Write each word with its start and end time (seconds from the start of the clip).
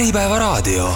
Äripäevaraadio. 0.00 0.92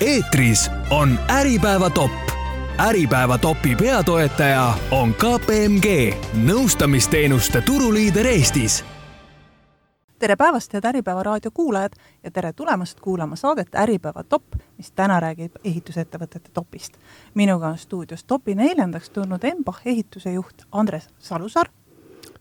eetris 0.00 0.70
on 0.90 1.18
Äripäeva 1.30 1.90
top. 1.90 2.10
Äripäeva 2.78 3.38
topi 3.38 3.76
peatoetaja 3.76 4.74
on 4.90 5.14
KPMG, 5.14 6.14
nõustamisteenuste 6.46 7.62
turuliider 7.66 8.26
Eestis 8.26 8.84
tere 10.18 10.36
päevast, 10.36 10.72
head 10.72 10.84
Äripäeva 10.84 11.22
raadio 11.22 11.50
kuulajad 11.54 11.92
ja 12.22 12.30
tere 12.30 12.52
tulemast 12.52 13.00
kuulama 13.00 13.36
saadet 13.36 13.74
Äripäeva 13.74 14.24
top, 14.24 14.44
mis 14.76 14.92
täna 14.92 15.20
räägib 15.20 15.58
ehitusettevõtete 15.64 16.50
topist. 16.54 16.94
minuga 17.34 17.66
on 17.66 17.78
stuudios 17.78 18.24
topi 18.24 18.54
neljandaks 18.54 19.10
tulnud 19.10 19.44
Embach 19.44 19.82
ehituse 19.84 20.32
juht 20.32 20.62
Andres 20.72 21.10
Salusaar. 21.18 21.68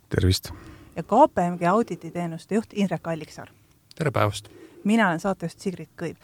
tervist! 0.09 0.53
Ja 0.97 1.03
KPMG 1.03 1.63
audititeenuste 1.69 2.55
juht 2.55 2.73
Indrek 2.73 3.07
Alliksaar. 3.07 3.49
tere 3.95 4.11
päevast! 4.11 4.49
mina 4.83 5.07
olen 5.07 5.19
saatejuht 5.19 5.59
Sigrid 5.59 5.89
Kõiv. 6.01 6.15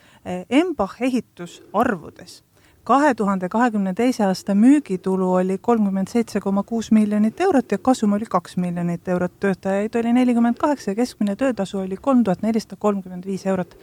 Embach 0.49 1.01
ehitus 1.01 1.61
arvudes 1.73 2.43
kahe 2.83 3.13
tuhande 3.15 3.49
kahekümne 3.49 3.93
teise 3.93 4.25
aasta 4.25 4.55
müügitulu 4.55 5.29
oli 5.33 5.57
kolmkümmend 5.57 6.07
seitse 6.11 6.39
koma 6.39 6.63
kuus 6.63 6.91
miljonit 6.91 7.41
eurot 7.41 7.71
ja 7.71 7.77
kasum 7.77 8.13
oli 8.13 8.25
kaks 8.29 8.57
miljonit 8.57 9.07
eurot, 9.07 9.37
töötajaid 9.39 9.95
oli 9.95 10.13
nelikümmend 10.13 10.59
kaheksa 10.59 10.91
ja 10.91 10.95
keskmine 10.95 11.35
töötasu 11.35 11.79
oli 11.79 11.97
kolm 12.01 12.23
tuhat 12.23 12.41
nelisada 12.41 12.75
kolmkümmend 12.79 13.25
viis 13.25 13.45
eurot. 13.45 13.77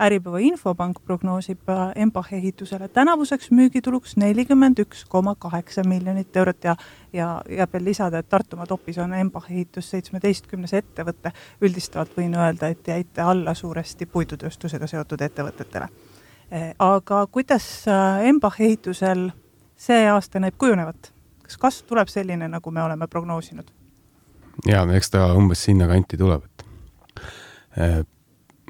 Äripäeva 0.00 0.38
Infopank 0.40 0.98
prognoosib 1.04 1.68
Embach 1.94 2.32
ehitusele 2.32 2.88
tänavuseks 2.88 3.50
müügituluks 3.50 4.16
nelikümmend 4.16 4.78
üks 4.80 5.04
koma 5.08 5.34
kaheksa 5.34 5.84
miljonit 5.84 6.36
eurot 6.36 6.64
ja 6.64 6.76
ja 7.12 7.42
jääb 7.48 7.72
veel 7.72 7.84
lisada, 7.84 8.18
et 8.18 8.28
Tartumaa 8.28 8.66
topis 8.66 8.98
on 8.98 9.14
Embach 9.14 9.50
ehitus 9.50 9.90
seitsmeteistkümnes 9.90 10.72
ettevõte. 10.72 11.32
üldistavalt 11.60 12.16
võin 12.16 12.36
öelda, 12.36 12.68
et 12.68 12.88
jäite 12.88 13.22
alla 13.22 13.54
suuresti 13.54 14.06
puidutööstusega 14.06 14.86
seotud 14.86 15.20
ettevõtetele 15.20 15.88
Eh, 16.50 16.74
aga 16.78 17.26
kuidas 17.30 17.86
äh, 17.86 18.26
Embach 18.26 18.60
ehitusel 18.60 19.28
see 19.78 20.06
aasta 20.10 20.40
näib 20.42 20.56
kujunevat? 20.58 21.12
kas 21.46 21.58
kasv 21.62 21.86
tuleb 21.86 22.10
selline, 22.10 22.48
nagu 22.50 22.70
me 22.74 22.82
oleme 22.82 23.06
prognoosinud? 23.06 23.70
jaa, 24.66 24.82
eks 24.98 25.14
ta 25.14 25.28
umbes 25.38 25.62
sinnakanti 25.68 26.18
tuleb, 26.18 26.42
et 26.50 28.08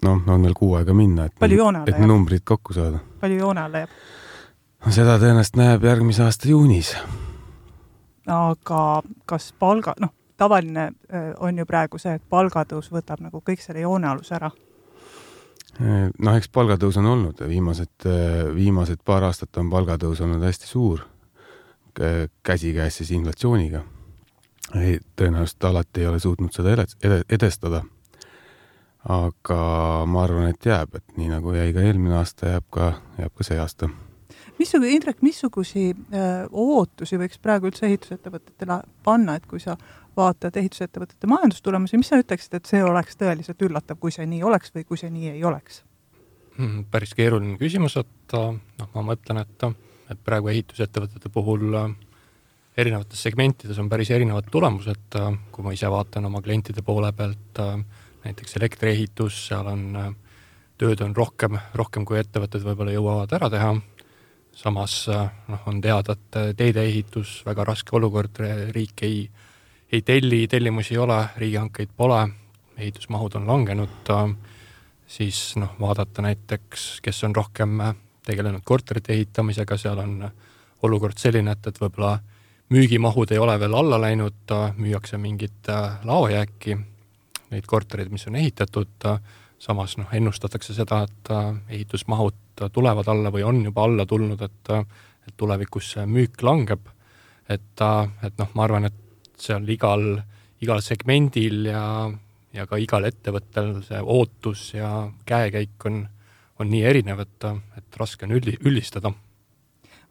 noh, 0.06 0.22
on 0.26 0.46
veel 0.46 0.54
kuu 0.56 0.74
aega 0.78 0.94
minna, 0.96 1.28
et 1.28 1.36
palju 1.40 1.60
joone 1.60 1.82
alla 1.82 1.92
jääb? 1.92 2.02
et 2.02 2.12
numbrid 2.12 2.44
kokku 2.44 2.76
saada. 2.76 3.02
palju 3.20 3.42
joone 3.42 3.64
alla 3.66 3.84
jääb? 3.84 3.98
seda 4.88 5.18
tõenäoliselt 5.20 5.60
näeb 5.60 5.84
järgmise 5.84 6.24
aasta 6.24 6.48
juunis. 6.48 6.94
aga 8.26 8.80
kas 9.26 9.52
palga, 9.58 9.94
noh, 10.00 10.14
tavaline 10.36 10.90
on 11.40 11.58
ju 11.58 11.66
praegu 11.66 11.98
see, 11.98 12.16
et 12.16 12.26
palgatõus 12.28 12.90
võtab 12.92 13.20
nagu 13.20 13.42
kõik 13.44 13.62
selle 13.64 13.84
joonealuse 13.84 14.36
ära 14.40 14.50
noh, 15.80 16.34
eks 16.36 16.50
palgatõus 16.52 16.98
on 17.00 17.08
olnud, 17.08 17.40
viimased, 17.48 18.08
viimased 18.54 19.00
paar 19.06 19.24
aastat 19.28 19.56
on 19.60 19.70
palgatõus 19.72 20.20
olnud 20.24 20.44
hästi 20.44 20.68
suur, 20.68 21.04
käsikäes 22.42 23.00
siis 23.00 23.10
inflatsiooniga. 23.16 23.82
tõenäoliselt 25.16 25.64
alati 25.64 26.00
ei 26.00 26.06
ole 26.06 26.20
suutnud 26.20 26.52
seda 26.52 26.86
edestada. 27.28 27.82
Aga 29.08 29.60
ma 30.06 30.24
arvan, 30.26 30.50
et 30.52 30.66
jääb, 30.66 30.94
et 30.98 31.16
nii 31.16 31.30
nagu 31.32 31.54
jäi 31.56 31.72
ka 31.72 31.84
eelmine 31.86 32.18
aasta, 32.20 32.54
jääb 32.54 32.66
ka, 32.70 32.92
jääb 33.18 33.34
ka 33.36 33.46
see 33.46 33.60
aasta 33.60 33.88
missugune, 34.60 34.90
Indrek, 34.92 35.22
missugusi 35.24 35.86
öö, 36.12 36.46
ootusi 36.52 37.16
võiks 37.16 37.40
praegu 37.40 37.70
üldse 37.70 37.86
ehitusettevõtetele 37.88 38.80
panna, 39.04 39.38
et 39.38 39.46
kui 39.48 39.60
sa 39.62 39.76
vaatad 40.16 40.56
ehitusettevõtete 40.60 41.30
majandustulemusi, 41.30 42.00
mis 42.00 42.10
sa 42.12 42.18
ütleksid, 42.20 42.58
et 42.58 42.68
see 42.68 42.82
oleks 42.84 43.16
tõeliselt 43.20 43.62
üllatav, 43.64 43.96
kui 44.02 44.12
see 44.14 44.26
nii 44.28 44.42
oleks 44.44 44.74
või 44.74 44.84
kui 44.88 45.00
see 45.00 45.10
nii 45.12 45.32
ei 45.32 45.44
oleks? 45.48 45.80
Hmm, 46.58 46.84
päris 46.92 47.14
keeruline 47.16 47.56
küsimus, 47.60 47.96
et 48.00 48.36
noh, 48.36 48.90
ma 48.92 49.06
mõtlen, 49.12 49.40
et, 49.44 49.66
et 50.12 50.22
praegu 50.26 50.50
ehitusettevõtete 50.52 51.32
puhul 51.32 51.78
erinevates 52.80 53.22
segmentides 53.22 53.78
on 53.80 53.88
päris 53.92 54.10
erinevad 54.12 54.50
tulemused, 54.52 55.18
kui 55.52 55.64
ma 55.64 55.72
ise 55.76 55.88
vaatan 55.90 56.28
oma 56.28 56.42
klientide 56.44 56.84
poole 56.84 57.12
pealt, 57.16 57.62
näiteks 58.24 58.56
elektriehitus, 58.60 59.46
seal 59.48 59.66
on, 59.70 60.16
tööd 60.78 61.00
on 61.04 61.14
rohkem, 61.16 61.58
rohkem 61.74 62.04
kui 62.08 62.18
ettevõtted 62.20 62.64
võib-olla 62.64 62.94
jõuavad 62.94 63.32
ära 63.38 63.50
teha, 63.52 63.74
samas 64.56 65.04
noh, 65.08 65.62
on 65.70 65.80
teada, 65.80 66.16
et 66.18 66.56
teedeehitus, 66.58 67.40
väga 67.46 67.64
raske 67.70 67.96
olukord, 67.96 68.42
riik 68.74 69.06
ei 69.06 69.22
ei 69.92 70.02
telli, 70.02 70.48
tellimusi 70.48 70.94
ei 70.94 70.98
ole, 70.98 71.18
riigihankeid 71.36 71.88
pole, 71.96 72.28
ehitusmahud 72.76 73.34
on 73.34 73.46
langenud, 73.46 74.12
siis 75.06 75.56
noh, 75.58 75.74
vaadata 75.80 76.22
näiteks, 76.22 77.00
kes 77.02 77.24
on 77.26 77.34
rohkem 77.36 77.82
tegelenud 78.26 78.62
korterite 78.64 79.12
ehitamisega, 79.12 79.76
seal 79.76 79.98
on 79.98 80.30
olukord 80.86 81.18
selline, 81.18 81.56
et, 81.56 81.66
et 81.66 81.80
võib-olla 81.80 82.18
müügimahud 82.70 83.34
ei 83.34 83.42
ole 83.42 83.58
veel 83.60 83.74
alla 83.74 83.98
läinud, 84.00 84.54
müüakse 84.78 85.18
mingit 85.18 85.70
laojääki, 86.04 86.78
neid 87.50 87.66
kortereid, 87.66 88.10
mis 88.12 88.26
on 88.30 88.36
ehitatud, 88.40 89.06
samas 89.60 89.96
noh, 90.00 90.08
ennustatakse 90.16 90.74
seda, 90.74 91.02
et 91.04 91.30
ehitusmahud 91.68 92.64
tulevad 92.72 93.08
alla 93.08 93.32
või 93.32 93.44
on 93.46 93.62
juba 93.64 93.84
alla 93.84 94.06
tulnud, 94.06 94.40
et, 94.42 94.72
et 95.28 95.36
tulevikus 95.36 95.92
see 95.94 96.06
müük 96.06 96.42
langeb. 96.42 96.88
et, 97.48 97.82
et 98.22 98.38
noh, 98.38 98.50
ma 98.54 98.64
arvan, 98.64 98.84
et 98.86 99.40
seal 99.40 99.68
igal, 99.68 100.20
igal 100.62 100.80
segmendil 100.84 101.66
ja, 101.66 102.10
ja 102.52 102.66
ka 102.66 102.78
igal 102.78 103.08
ettevõttel 103.08 103.80
see 103.86 104.00
ootus 104.00 104.74
ja 104.74 105.10
käekäik 105.26 105.86
on, 105.86 106.04
on 106.58 106.70
nii 106.70 106.84
erinev, 106.84 107.24
et, 107.26 107.50
et 107.76 108.00
raske 108.00 108.28
on 108.28 108.38
üldi, 108.38 108.56
üldistada 108.60 109.12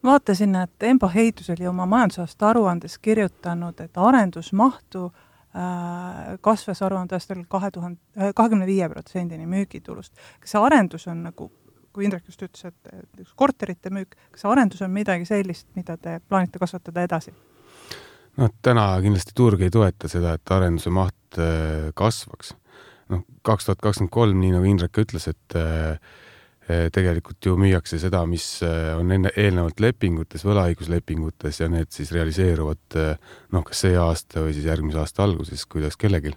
vaatasin, 0.02 0.54
et 0.56 0.82
Emba 0.82 1.08
Heitus 1.08 1.50
oli 1.50 1.66
oma 1.66 1.86
majandusaasta 1.86 2.48
aruandes 2.48 2.98
kirjutanud, 2.98 3.80
et 3.80 3.96
arendusmahtu 3.96 5.12
äh, 5.54 6.36
kasvas 6.40 6.82
aruandeaastal 6.86 7.44
kahe 7.48 7.70
tuhande, 7.74 8.00
äh, 8.18 8.34
kahekümne 8.36 8.66
viie 8.68 8.88
protsendini 8.88 9.46
müügitulust. 9.50 10.14
kas 10.40 10.54
see 10.54 10.62
arendus 10.62 11.06
on 11.10 11.24
nagu, 11.28 11.50
kui 11.92 12.06
Indrek 12.06 12.26
just 12.28 12.42
ütles, 12.42 12.70
et 12.70 13.30
korterite 13.36 13.90
müük, 13.90 14.16
kas 14.30 14.44
see 14.44 14.50
arendus 14.50 14.82
on 14.86 14.92
midagi 14.94 15.26
sellist, 15.28 15.68
mida 15.74 15.96
te 15.96 16.20
plaanite 16.28 16.62
kasvatada 16.62 17.06
edasi? 17.08 17.34
noh, 18.38 18.50
täna 18.62 18.86
kindlasti 19.02 19.34
turg 19.36 19.62
ei 19.64 19.72
toeta 19.74 20.08
seda, 20.10 20.34
et 20.38 20.54
arenduse 20.54 20.92
maht 20.94 21.38
äh, 21.38 21.90
kasvaks. 21.98 22.54
noh, 23.10 23.24
kaks 23.42 23.66
tuhat 23.66 23.80
kakskümmend 23.82 24.14
kolm, 24.14 24.40
nii 24.40 24.54
nagu 24.54 24.68
Indrek 24.70 25.02
ütles, 25.02 25.26
et 25.30 25.58
äh, 25.58 25.98
tegelikult 26.94 27.46
ju 27.46 27.56
müüakse 27.58 27.98
seda, 28.00 28.22
mis 28.28 28.44
on 28.62 29.10
enne, 29.14 29.32
eelnevalt 29.36 29.80
lepingutes, 29.82 30.44
võlaõiguslepingutes 30.46 31.60
ja 31.62 31.68
need 31.72 31.90
siis 31.94 32.12
realiseeruvad 32.14 32.98
noh, 33.52 33.64
kas 33.66 33.84
see 33.86 33.96
aasta 33.98 34.44
või 34.44 34.54
siis 34.56 34.68
järgmise 34.68 35.00
aasta 35.02 35.24
alguses, 35.26 35.64
kuidas 35.70 35.98
kellelgi 36.00 36.34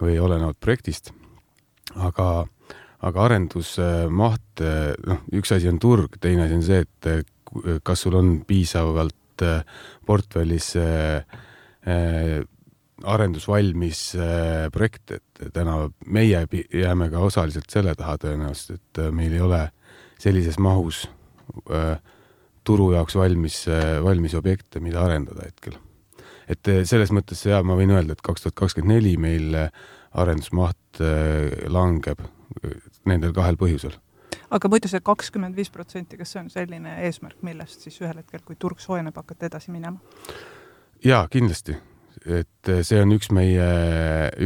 või 0.00 0.18
olenevalt 0.22 0.60
projektist. 0.60 1.12
aga, 1.96 2.46
aga 3.02 3.24
arendusmaht, 3.24 4.62
noh, 5.06 5.24
üks 5.32 5.52
asi 5.56 5.68
on 5.68 5.78
turg, 5.82 6.18
teine 6.20 6.46
asi 6.46 6.58
on 6.58 6.62
see, 6.66 6.84
et 6.84 7.82
kas 7.82 8.04
sul 8.04 8.18
on 8.18 8.38
piisavalt 8.46 9.44
portfellis 10.06 10.74
äh, 12.98 13.04
äh, 13.04 13.10
arendusvalmis 13.14 14.02
projekt, 14.72 15.12
et 15.12 15.52
täna 15.54 15.90
meie 16.06 16.44
jääme 16.74 17.10
ka 17.10 17.18
osaliselt 17.18 17.70
selle 17.70 17.94
taha 17.98 18.16
tõenäoliselt, 18.24 18.80
et 18.80 19.02
meil 19.14 19.32
ei 19.32 19.44
ole 19.44 19.68
sellises 20.18 20.58
mahus 20.58 21.06
turu 22.66 22.90
jaoks 22.92 23.14
valmis, 23.16 23.62
valmis 24.04 24.34
objekte, 24.34 24.80
mida 24.80 25.04
arendada 25.04 25.46
hetkel. 25.46 25.78
et 26.48 26.64
selles 26.88 27.10
mõttes 27.12 27.44
jaa, 27.44 27.62
ma 27.62 27.76
võin 27.76 27.90
öelda, 27.92 28.12
et 28.12 28.24
kaks 28.24 28.42
tuhat 28.42 28.54
kakskümmend 28.56 28.94
neli 28.94 29.16
meil 29.16 29.56
arendusmaht 30.12 31.00
langeb 31.68 32.20
nendel 33.04 33.32
kahel 33.36 33.56
põhjusel 33.56 33.96
aga 34.50 34.70
muidu 34.72 34.88
see 34.90 35.00
kakskümmend 35.04 35.56
viis 35.58 35.70
protsenti, 35.72 36.18
kas 36.20 36.32
see 36.34 36.42
on 36.42 36.50
selline 36.52 36.96
eesmärk, 37.06 37.40
millest 37.46 37.84
siis 37.84 37.98
ühel 38.02 38.20
hetkel, 38.20 38.42
kui 38.46 38.56
turg 38.60 38.80
soojeneb, 38.82 39.16
hakata 39.16 39.48
edasi 39.50 39.72
minema? 39.74 40.00
jaa, 41.04 41.26
kindlasti. 41.30 41.76
Et 42.26 42.72
see 42.82 43.00
on 43.02 43.14
üks 43.16 43.30
meie, 43.34 43.68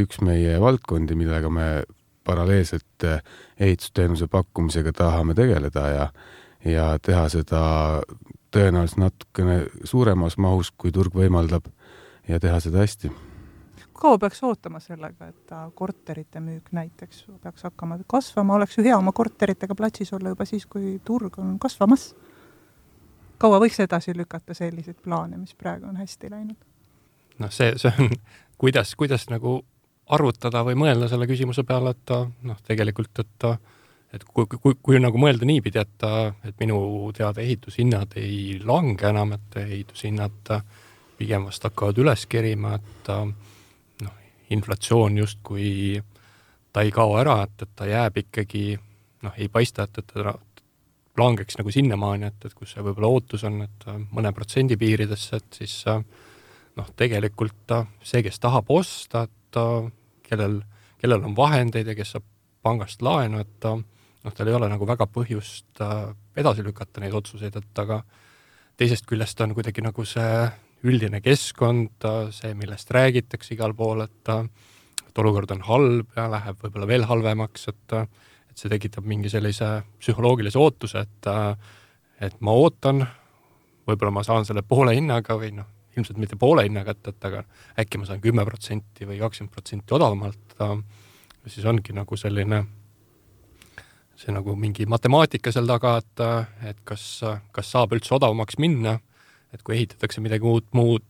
üks 0.03 0.21
meie 0.25 0.59
valdkondi, 0.61 1.17
millega 1.19 1.49
me 1.49 1.67
paralleelselt 2.23 3.07
ehitusteenuse 3.59 4.29
pakkumisega 4.31 4.93
tahame 4.95 5.35
tegeleda 5.35 5.87
ja, 5.91 6.07
ja 6.65 6.87
teha 7.03 7.25
seda 7.33 7.63
tõenäoliselt 8.53 9.01
natukene 9.01 9.59
suuremas 9.83 10.37
mahus, 10.37 10.71
kui 10.71 10.93
turg 10.95 11.15
võimaldab 11.17 11.67
ja 12.29 12.39
teha 12.39 12.61
seda 12.63 12.83
hästi 12.85 13.11
kaua 14.03 14.17
peaks 14.19 14.43
ootama 14.43 14.81
sellega, 14.83 15.29
et 15.31 15.51
korterite 15.79 16.41
müük 16.43 16.73
näiteks 16.75 17.23
peaks 17.43 17.63
hakkama 17.63 17.97
kasvama, 18.07 18.57
oleks 18.57 18.77
ju 18.77 18.83
hea 18.83 18.97
oma 18.97 19.13
korteritega 19.15 19.75
platsis 19.79 20.11
olla 20.13 20.33
juba 20.33 20.45
siis, 20.49 20.65
kui 20.67 20.97
turg 21.05 21.39
on 21.39 21.55
kasvamas. 21.59 22.09
kaua 23.37 23.61
võiks 23.63 23.79
edasi 23.83 24.15
lükata 24.17 24.53
selliseid 24.53 24.99
plaane, 25.03 25.37
mis 25.37 25.55
praegu 25.55 25.87
on 25.87 25.95
hästi 26.01 26.31
läinud? 26.31 26.72
Noh, 27.39 27.51
see, 27.53 27.73
see 27.81 27.93
on, 27.99 28.11
kuidas, 28.61 28.95
kuidas 28.99 29.27
nagu 29.31 29.61
arvutada 30.13 30.63
või 30.67 30.75
mõelda 30.77 31.07
selle 31.11 31.27
küsimuse 31.29 31.63
peale, 31.67 31.95
et 31.95 32.13
noh, 32.43 32.59
tegelikult, 32.67 33.23
et 33.23 33.47
et 34.13 34.23
kui, 34.29 34.45
kui, 34.45 34.75
kui 34.77 34.99
nagu 35.01 35.17
mõelda 35.17 35.45
niipidi, 35.49 35.81
et, 35.81 36.03
et 36.45 36.59
minu 36.61 36.77
teada 37.17 37.41
ehitushinnad 37.41 38.13
ei 38.21 38.59
lange 38.61 39.07
enam, 39.09 39.33
et 39.33 39.57
ehitushinnad 39.63 40.51
pigem 41.17 41.47
vast 41.47 41.65
hakkavad 41.65 41.97
üles 42.03 42.27
kerima, 42.29 42.75
et 42.77 43.09
noh, 44.03 44.19
inflatsioon 44.53 45.17
justkui 45.17 45.97
ta 46.73 46.85
ei 46.85 46.93
kao 46.93 47.17
ära, 47.17 47.39
et, 47.47 47.65
et 47.65 47.73
ta 47.73 47.89
jääb 47.89 48.21
ikkagi 48.21 48.65
noh, 49.25 49.33
ei 49.37 49.49
paista, 49.49 49.87
et, 49.87 49.97
et 50.03 50.13
ta 50.13 50.35
langeks 51.17 51.57
nagu 51.57 51.73
sinnamaani, 51.73 52.29
et, 52.29 52.45
et 52.45 52.53
kus 52.57 52.73
see 52.73 52.85
võib-olla 52.85 53.09
ootus 53.13 53.45
on, 53.49 53.61
et 53.65 53.89
mõne 54.13 54.33
protsendi 54.33 54.77
piiridesse, 54.77 55.41
et 55.41 55.59
siis 55.61 55.79
noh, 56.79 56.89
tegelikult 56.97 57.75
see, 58.03 58.23
kes 58.25 58.39
tahab 58.41 58.69
osta, 58.73 59.27
et 59.27 59.59
kellel, 60.25 60.61
kellel 61.01 61.25
on 61.27 61.35
vahendeid 61.37 61.91
ja 61.91 61.95
kes 61.97 62.15
saab 62.15 62.25
pangast 62.63 63.03
laenu, 63.03 63.43
et 63.43 63.67
noh, 63.67 64.33
tal 64.33 64.49
ei 64.49 64.55
ole 64.55 64.69
nagu 64.71 64.87
väga 64.87 65.07
põhjust 65.11 65.81
äh, 65.83 66.13
edasi 66.39 66.63
lükata 66.65 67.03
neid 67.03 67.15
otsuseid, 67.17 67.55
et 67.59 67.81
aga 67.83 68.01
teisest 68.79 69.07
küljest 69.09 69.41
on 69.43 69.53
kuidagi 69.53 69.83
nagu 69.85 70.05
see 70.07 70.45
üldine 70.83 71.21
keskkond, 71.23 72.05
see, 72.35 72.53
millest 72.59 72.91
räägitakse 72.91 73.53
igal 73.55 73.75
pool, 73.77 74.03
et 74.03 74.31
et 74.33 75.19
olukord 75.21 75.51
on 75.53 75.61
halb 75.67 76.15
ja 76.17 76.25
läheb 76.31 76.57
võib-olla 76.63 76.87
veel 76.89 77.05
halvemaks, 77.07 77.67
et 77.69 77.97
et 78.53 78.61
see 78.61 78.69
tekitab 78.69 79.05
mingi 79.09 79.31
sellise 79.33 79.83
psühholoogilise 80.01 80.59
ootuse, 80.59 81.05
et 81.05 81.29
et 82.23 82.35
ma 82.41 82.55
ootan, 82.55 83.05
võib-olla 83.87 84.11
ma 84.19 84.23
saan 84.23 84.45
selle 84.45 84.63
poole 84.67 84.95
hinnaga 84.95 85.37
või 85.39 85.53
noh, 85.55 85.69
ilmselt 85.97 86.19
mitte 86.21 86.37
poole 86.39 86.65
hinnaga, 86.67 86.95
et 86.95 87.27
aga 87.29 87.43
äkki 87.79 88.01
ma 88.01 88.07
saan 88.09 88.21
kümme 88.23 88.45
protsenti 88.47 89.07
või 89.09 89.19
kakskümmend 89.21 89.53
protsenti 89.53 89.95
odavamalt, 89.95 90.55
siis 91.47 91.65
ongi 91.69 91.95
nagu 91.95 92.17
selline 92.17 92.63
see 94.19 94.33
nagu 94.33 94.55
mingi 94.59 94.85
matemaatika 94.89 95.51
seal 95.53 95.67
taga, 95.69 95.97
et, 96.01 96.23
et 96.69 96.83
kas, 96.87 97.05
kas 97.55 97.71
saab 97.73 97.95
üldse 97.97 98.13
odavamaks 98.15 98.59
minna, 98.61 98.97
et 99.53 99.63
kui 99.65 99.77
ehitatakse 99.77 100.21
midagi 100.23 100.47
uut, 100.49 100.69
muud, 100.77 101.05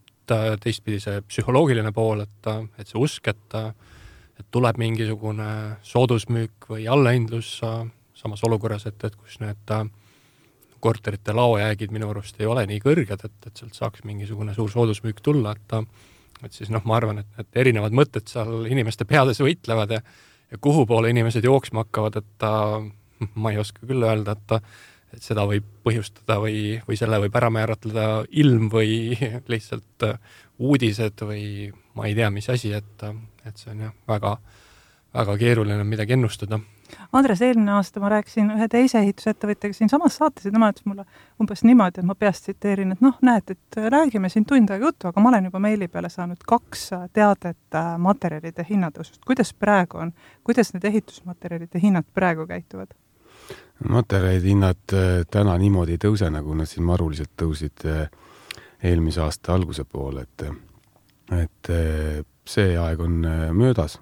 teistpidi 0.64 1.02
see 1.04 1.20
psühholoogiline 1.28 1.92
pool, 1.96 2.24
et, 2.24 2.52
et 2.80 2.88
see 2.88 3.00
usk, 3.00 3.28
et, 3.28 3.58
et 4.40 4.48
tuleb 4.56 4.80
mingisugune 4.82 5.50
soodusmüük 5.86 6.70
või 6.72 6.88
allahindlus 6.90 7.58
samas 8.18 8.44
olukorras, 8.48 8.88
et, 8.90 9.04
et 9.04 9.20
kus 9.20 9.40
need 9.44 9.76
korterite 10.84 11.36
laojäägid 11.36 11.94
minu 11.96 12.10
arust 12.12 12.42
ei 12.42 12.50
ole 12.50 12.66
nii 12.70 12.82
kõrged, 12.84 13.24
et, 13.26 13.40
et 13.48 13.62
sealt 13.62 13.78
saaks 13.78 14.04
mingisugune 14.08 14.56
suur 14.58 14.72
soodusmüük 14.72 15.24
tulla, 15.24 15.56
et 15.56 15.80
et 16.44 16.52
siis 16.52 16.68
noh, 16.74 16.84
ma 16.84 16.98
arvan, 16.98 17.22
et, 17.22 17.28
et 17.40 17.60
erinevad 17.62 17.94
mõtted 17.96 18.28
seal 18.28 18.66
inimeste 18.68 19.06
peades 19.08 19.40
võitlevad 19.40 19.94
ja 19.96 20.02
ja 20.54 20.58
kuhu 20.62 20.86
poole 20.86 21.10
inimesed 21.10 21.44
jooksma 21.44 21.86
hakkavad, 21.86 22.20
et 22.22 22.44
ma 23.36 23.52
ei 23.52 23.58
oska 23.62 23.88
küll 23.88 24.06
öelda, 24.06 24.38
et 24.38 24.60
et 25.14 25.22
seda 25.22 25.44
võib 25.46 25.66
põhjustada 25.86 26.40
või, 26.42 26.80
või 26.88 26.96
selle 26.98 27.20
võib 27.22 27.36
ära 27.38 27.52
määratleda 27.54 28.06
ilm 28.42 28.72
või 28.74 29.14
lihtsalt 29.54 30.06
uudised 30.58 31.22
või 31.22 31.70
ma 31.94 32.08
ei 32.10 32.16
tea, 32.18 32.32
mis 32.34 32.50
asi, 32.50 32.72
et, 32.74 33.04
et 33.46 33.62
see 33.62 33.70
on 33.76 33.84
jah, 33.86 33.94
väga, 34.10 34.32
väga 35.14 35.36
keeruline 35.38 35.86
midagi 35.86 36.18
ennustada. 36.18 36.58
Andres, 37.14 37.42
eelmine 37.42 37.72
aasta 37.78 38.02
ma 38.02 38.10
rääkisin 38.14 38.52
ühe 38.56 38.68
teise 38.72 39.00
ehitusettevõtjaga 39.04 39.78
siinsamas 39.78 40.18
saates 40.20 40.48
ja 40.48 40.52
tema 40.52 40.72
ütles 40.74 40.88
mulle 40.90 41.06
umbes 41.42 41.64
niimoodi, 41.68 42.02
et 42.02 42.10
ma 42.10 42.16
peast 42.16 42.48
tsiteerin, 42.48 42.96
et 42.96 43.04
noh, 43.06 43.20
näed, 43.22 43.54
et 43.56 43.80
räägime 43.94 44.30
siin 44.34 44.48
tund 44.50 44.74
aega 44.74 44.90
juttu, 44.90 45.10
aga 45.10 45.22
ma 45.22 45.34
olen 45.34 45.52
juba 45.52 45.62
meili 45.64 45.88
peale 45.88 46.10
saanud 46.14 46.42
kaks 46.48 46.90
teadet 47.14 47.80
materjalide 47.98 48.66
hinnatõusust. 48.70 49.22
kuidas 49.26 49.54
praegu 49.54 50.02
on, 50.06 50.14
kuidas 50.44 50.74
need 50.74 50.90
ehitusmaterjalide 50.90 51.82
hinnad 51.82 52.10
praegu 52.14 52.48
käituvad? 52.48 52.94
materjalide 53.90 54.48
hinnad 54.48 54.94
äh, 54.94 55.26
täna 55.32 55.58
niimoodi 55.58 55.98
ei 55.98 56.02
tõuse, 56.02 56.30
nagu 56.32 56.56
nad 56.56 56.70
siin 56.70 56.86
maruliselt 56.88 57.34
tõusid 57.40 57.86
äh, 57.90 58.06
eelmise 58.84 59.22
aasta 59.24 59.54
alguse 59.56 59.86
poole, 59.86 60.26
et, 60.28 60.46
et 61.40 61.72
äh, 61.74 62.24
see 62.48 62.78
aeg 62.80 63.04
on 63.04 63.22
möödas. 63.56 64.00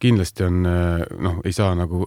Kindlasti 0.00 0.44
on, 0.46 0.62
noh, 0.64 1.40
ei 1.44 1.52
saa 1.52 1.74
nagu 1.78 2.06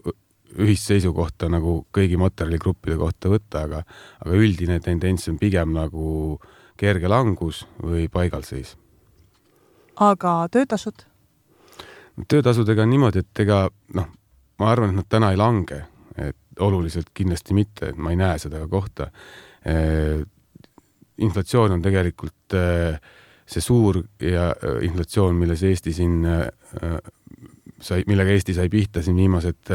ühist 0.61 0.89
seisukohta 0.89 1.49
nagu 1.51 1.79
kõigi 1.93 2.17
materjaligruppide 2.21 2.97
kohta 2.99 3.31
võtta, 3.31 3.63
aga, 3.67 3.81
aga 4.21 4.37
üldine 4.37 4.79
tendents 4.83 5.29
on 5.31 5.39
pigem 5.41 5.73
nagu 5.75 6.37
kerge 6.79 7.09
langus 7.09 7.63
või 7.81 8.07
paigalseis. 8.11 8.75
aga 9.99 10.47
töötasud? 10.51 11.05
töötasudega 12.29 12.83
on 12.83 12.93
niimoodi, 12.93 13.23
et 13.23 13.39
ega 13.39 13.65
noh, 13.97 14.11
ma 14.61 14.69
arvan, 14.69 14.93
et 14.93 15.01
nad 15.01 15.09
täna 15.09 15.31
ei 15.33 15.39
lange, 15.39 15.79
et 16.17 16.61
oluliselt 16.61 17.09
kindlasti 17.13 17.57
mitte, 17.57 17.89
et 17.89 17.97
ma 17.97 18.13
ei 18.13 18.19
näe 18.19 18.37
seda 18.37 18.61
kohta. 18.69 19.09
Äh, 19.65 20.21
inflatsioon 21.17 21.73
on 21.73 21.81
tegelikult 21.81 22.53
äh, 22.57 22.99
see 23.49 23.61
suur 23.61 23.97
ja 24.21 24.51
inflatsioon, 24.85 25.35
milles 25.35 25.63
Eesti 25.65 25.93
siin 25.93 26.21
sai, 27.83 28.05
millega 28.07 28.33
Eesti 28.33 28.55
sai 28.55 28.69
pihta 28.71 29.03
siin 29.03 29.17
viimased, 29.19 29.73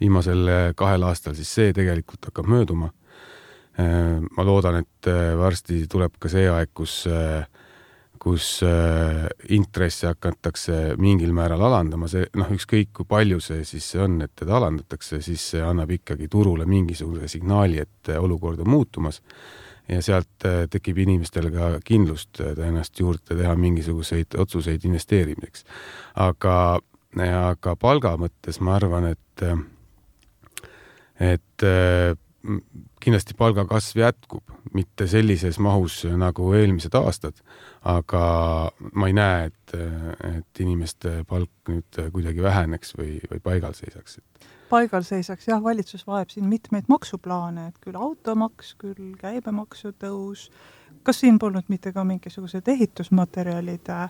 viimasel 0.00 0.72
kahel 0.78 1.04
aastal, 1.08 1.34
siis 1.34 1.50
see 1.58 1.74
tegelikult 1.76 2.30
hakkab 2.30 2.48
mööduma. 2.52 2.92
ma 3.76 4.44
loodan, 4.44 4.78
et 4.80 5.08
varsti 5.36 5.82
tuleb 5.92 6.14
ka 6.18 6.30
see 6.32 6.46
aeg, 6.48 6.70
kus 6.72 7.02
äh, 7.12 7.44
kus 8.26 8.62
äh, 8.62 9.26
intresse 9.54 10.08
hakatakse 10.10 10.96
mingil 10.98 11.30
määral 11.36 11.62
alandama, 11.68 12.08
see 12.10 12.26
noh, 12.34 12.48
ükskõik 12.56 12.90
kui 12.96 13.06
palju 13.08 13.38
see 13.44 13.64
siis 13.68 13.86
on, 14.02 14.18
et 14.24 14.32
teda 14.34 14.56
alandatakse, 14.58 15.20
siis 15.22 15.44
see 15.52 15.62
annab 15.62 15.92
ikkagi 15.94 16.28
turule 16.32 16.66
mingisuguse 16.66 17.28
signaali, 17.30 17.78
et 17.84 18.10
äh, 18.10 18.18
olukord 18.22 18.64
on 18.64 18.72
muutumas 18.72 19.20
ja 19.88 20.02
sealt 20.02 20.46
äh, 20.48 20.64
tekib 20.70 20.98
inimestel 21.04 21.50
ka 21.54 21.76
kindlust 21.86 22.40
tõenäoliselt 22.40 23.00
juurde 23.00 23.38
teha 23.38 23.54
mingisuguseid 23.60 24.38
otsuseid 24.38 24.84
investeerimiseks. 24.88 25.64
aga, 26.14 26.56
aga 27.26 27.76
palga 27.80 28.16
mõttes 28.20 28.60
ma 28.60 28.76
arvan, 28.80 29.12
et, 29.14 29.46
et 31.20 31.66
kindlasti 33.02 33.34
palgakasv 33.38 34.00
jätkub, 34.00 34.54
mitte 34.74 35.06
sellises 35.10 35.58
mahus 35.62 36.00
nagu 36.18 36.50
eelmised 36.58 36.94
aastad, 36.98 37.38
aga 37.86 38.22
ma 38.92 39.10
ei 39.10 39.16
näe, 39.16 39.48
et, 39.50 39.76
et 40.30 40.62
inimeste 40.62 41.20
palk 41.28 41.70
nüüd 41.70 42.00
kuidagi 42.14 42.44
väheneks 42.44 42.96
või, 42.98 43.18
või 43.30 43.42
paigal 43.42 43.76
seisaks. 43.78 44.20
Paigal 44.70 45.04
seisaks, 45.06 45.48
jah, 45.48 45.62
valitsus 45.62 46.06
vajab 46.06 46.32
siin 46.32 46.46
mitmeid 46.50 46.88
maksuplaane, 46.88 47.68
et 47.68 47.78
küll 47.82 47.98
automaks, 47.98 48.74
küll 48.80 49.14
käibemaksu 49.20 49.92
tõus, 50.00 50.48
kas 51.06 51.20
siin 51.22 51.38
polnud 51.38 51.68
mitte 51.68 51.92
ka 51.92 52.04
mingisugused 52.04 52.68
ehitusmaterjalide 52.68 54.08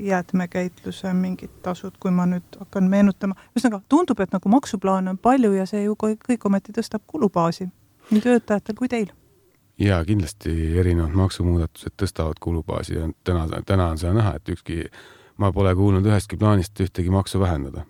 jäätmekäitluse 0.00 1.12
mingid 1.12 1.50
tasud, 1.62 1.98
kui 2.00 2.10
ma 2.10 2.24
nüüd 2.26 2.56
hakkan 2.58 2.88
meenutama, 2.88 3.36
ühesõnaga 3.52 3.82
tundub, 3.88 4.20
et 4.24 4.32
nagu 4.32 4.48
maksuplaane 4.48 5.12
on 5.12 5.18
palju 5.20 5.52
ja 5.52 5.66
see 5.68 5.82
ju 5.84 5.96
kõik 6.00 6.46
ometi 6.48 6.72
tõstab 6.72 7.04
kulubaasi 7.06 7.68
nii 8.10 8.22
töötajatel 8.24 8.78
kui 8.78 8.88
teil. 8.88 9.10
Jaa, 9.78 9.98
kindlasti 10.08 10.52
erinevad 10.80 11.12
maksumuudatused 11.18 11.98
tõstavad 12.00 12.40
kulubaasi 12.40 12.94
ja 12.96 13.10
täna, 13.28 13.44
täna 13.68 13.90
on 13.92 14.00
seda 14.00 14.14
näha, 14.16 14.38
et 14.38 14.48
ükski, 14.54 14.86
ma 15.36 15.52
pole 15.52 15.74
kuulnud 15.76 16.06
ühestki 16.08 16.38
plaanist 16.40 16.80
ühtegi 16.80 17.12
maksu 17.12 17.40
vähendada. 17.40 17.84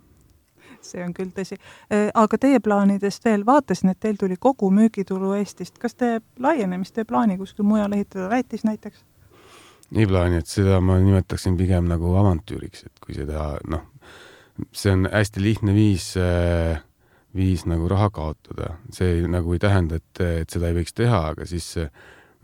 See 0.92 1.04
on 1.04 1.12
küll 1.16 1.32
tõsi. 1.34 1.58
Äh, 1.92 2.08
aga 2.14 2.38
teie 2.38 2.60
plaanidest 2.62 3.24
veel, 3.24 3.46
vaatasin, 3.46 3.92
et 3.92 4.00
teil 4.00 4.18
tuli 4.20 4.38
kogu 4.40 4.70
müügitulu 4.74 5.34
Eestist, 5.40 5.78
kas 5.82 5.94
te 5.94 6.20
laienemist 6.42 6.98
ei 6.98 7.08
plaani 7.08 7.38
kuskil 7.40 7.68
mujal 7.68 7.92
ehitada, 7.96 8.30
Lätis 8.32 8.64
näiteks? 8.68 9.04
ei 9.94 10.06
plaani, 10.06 10.40
et 10.42 10.50
seda 10.50 10.80
ma 10.82 10.96
nimetaksin 10.98 11.54
pigem 11.56 11.86
nagu 11.86 12.10
avantüüriks, 12.18 12.88
et 12.88 13.04
kui 13.04 13.14
seda 13.14 13.52
noh, 13.70 13.84
see 14.74 14.90
on 14.96 15.06
hästi 15.12 15.42
lihtne 15.44 15.74
viis 15.76 16.08
äh, 16.18 16.80
viis 17.36 17.66
nagu 17.68 17.88
raha 17.88 18.10
kaotada. 18.10 18.74
see 18.92 19.26
nagu 19.28 19.52
ei 19.52 19.62
tähenda, 19.62 20.00
et, 20.00 20.20
et 20.42 20.50
seda 20.50 20.70
ei 20.70 20.78
võiks 20.80 20.94
teha, 20.96 21.20
aga 21.32 21.46
siis 21.48 21.74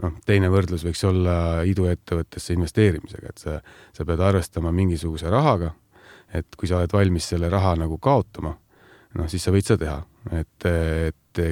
noh, 0.03 0.17
teine 0.29 0.51
võrdlus 0.53 0.85
võiks 0.87 1.03
olla 1.09 1.37
iduettevõttesse 1.69 2.57
investeerimisega, 2.57 3.33
et 3.33 3.45
sa, 3.45 3.61
sa 3.97 4.07
pead 4.09 4.21
arvestama 4.21 4.73
mingisuguse 4.75 5.31
rahaga, 5.33 5.73
et 6.33 6.59
kui 6.59 6.69
sa 6.69 6.81
oled 6.81 6.93
valmis 6.93 7.29
selle 7.35 7.51
raha 7.53 7.75
nagu 7.81 7.99
kaotama, 8.03 8.55
noh, 9.19 9.29
siis 9.29 9.45
sa 9.45 9.53
võid 9.55 9.69
seda 9.69 9.85
teha. 9.85 9.99
et, 10.39 10.67
et 11.09 11.43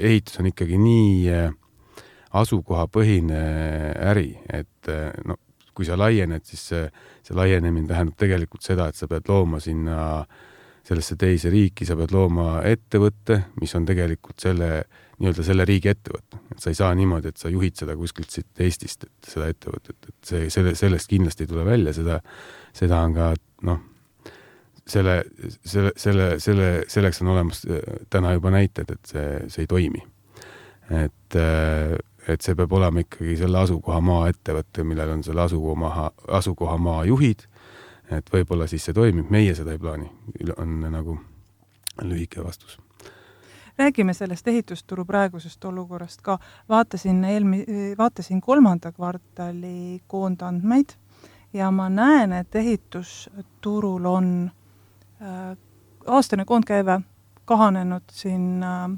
ehitus 0.00 0.38
on 0.40 0.48
ikkagi 0.50 0.78
nii 0.78 1.14
eh, 1.32 1.48
asukohapõhine 2.38 3.40
äri, 4.12 4.30
et 4.48 4.92
eh, 4.92 5.10
no 5.26 5.38
kui 5.72 5.88
sa 5.88 5.96
laiened, 5.96 6.44
siis 6.44 6.62
see, 6.72 6.86
see 7.24 7.36
laienemine 7.36 7.88
tähendab 7.88 8.18
tegelikult 8.20 8.64
seda, 8.64 8.90
et 8.90 8.98
sa 8.98 9.08
pead 9.08 9.28
looma 9.30 9.60
sinna 9.62 9.96
sellesse 10.86 11.16
teise 11.16 11.50
riiki, 11.52 11.86
sa 11.88 11.96
pead 11.98 12.12
looma 12.14 12.60
ettevõtte, 12.68 13.38
mis 13.60 13.72
on 13.78 13.86
tegelikult 13.88 14.42
selle, 14.42 14.82
nii-öelda 15.20 15.46
selle 15.46 15.66
riigi 15.68 15.92
ettevõte. 15.92 16.42
et 16.52 16.60
sa 16.60 16.72
ei 16.72 16.78
saa 16.78 16.90
niimoodi, 16.98 17.30
et 17.32 17.40
sa 17.40 17.52
juhid 17.52 17.78
seda 17.78 17.96
kuskilt 17.96 18.34
siit 18.34 18.60
Eestist, 18.66 19.06
et 19.06 19.30
seda 19.32 19.48
ettevõtet, 19.52 19.96
et 20.10 20.28
see, 20.28 20.50
selle, 20.52 20.74
sellest 20.78 21.08
kindlasti 21.10 21.46
ei 21.46 21.52
tule 21.54 21.64
välja, 21.64 21.94
seda, 21.96 22.18
seda 22.76 23.00
on 23.06 23.16
ka 23.16 23.30
noh, 23.68 23.80
selle, 24.86 25.24
selle, 25.64 25.92
selle, 25.96 26.28
selle, 26.40 26.70
selleks 26.88 27.22
on 27.22 27.34
olemas 27.34 27.62
äh, 27.66 27.82
täna 28.10 28.32
juba 28.32 28.50
näited, 28.50 28.90
et 28.90 29.06
see, 29.06 29.28
see 29.48 29.66
ei 29.66 29.70
toimi. 29.70 30.02
et, 30.90 31.36
äh, 31.38 31.96
et 32.28 32.40
see 32.42 32.54
peab 32.58 32.72
olema 32.72 33.02
ikkagi 33.02 33.36
selle 33.40 33.58
asukohamaa 33.62 34.28
ettevõte, 34.30 34.84
millel 34.84 35.16
on 35.16 35.22
selle 35.26 35.42
asukohamaa, 35.46 36.10
asukohamaa 36.40 37.04
juhid 37.10 37.46
et 38.18 38.32
võib-olla 38.32 38.66
siis 38.70 38.84
see 38.84 38.96
toimib, 38.96 39.30
meie 39.32 39.54
seda 39.56 39.74
ei 39.74 39.80
plaani, 39.80 40.08
on 40.56 40.80
nagu 40.92 41.18
lühike 42.02 42.44
vastus. 42.44 42.78
räägime 43.78 44.14
sellest 44.14 44.48
ehitusturu 44.48 45.04
praegusest 45.04 45.64
olukorrast 45.64 46.20
ka, 46.22 46.38
vaatasin 46.68 47.24
eelmi-, 47.24 47.66
vaatasin 47.98 48.40
kolmanda 48.40 48.92
kvartali 48.92 50.02
koondandmeid 50.06 50.96
ja 51.52 51.70
ma 51.70 51.88
näen, 51.88 52.32
et 52.32 52.54
ehitusturul 52.54 54.04
on 54.04 54.50
aastane 56.06 56.44
koondkäive 56.44 57.00
kahanenud 57.44 58.02
siin 58.10 58.62
äh, 58.62 58.90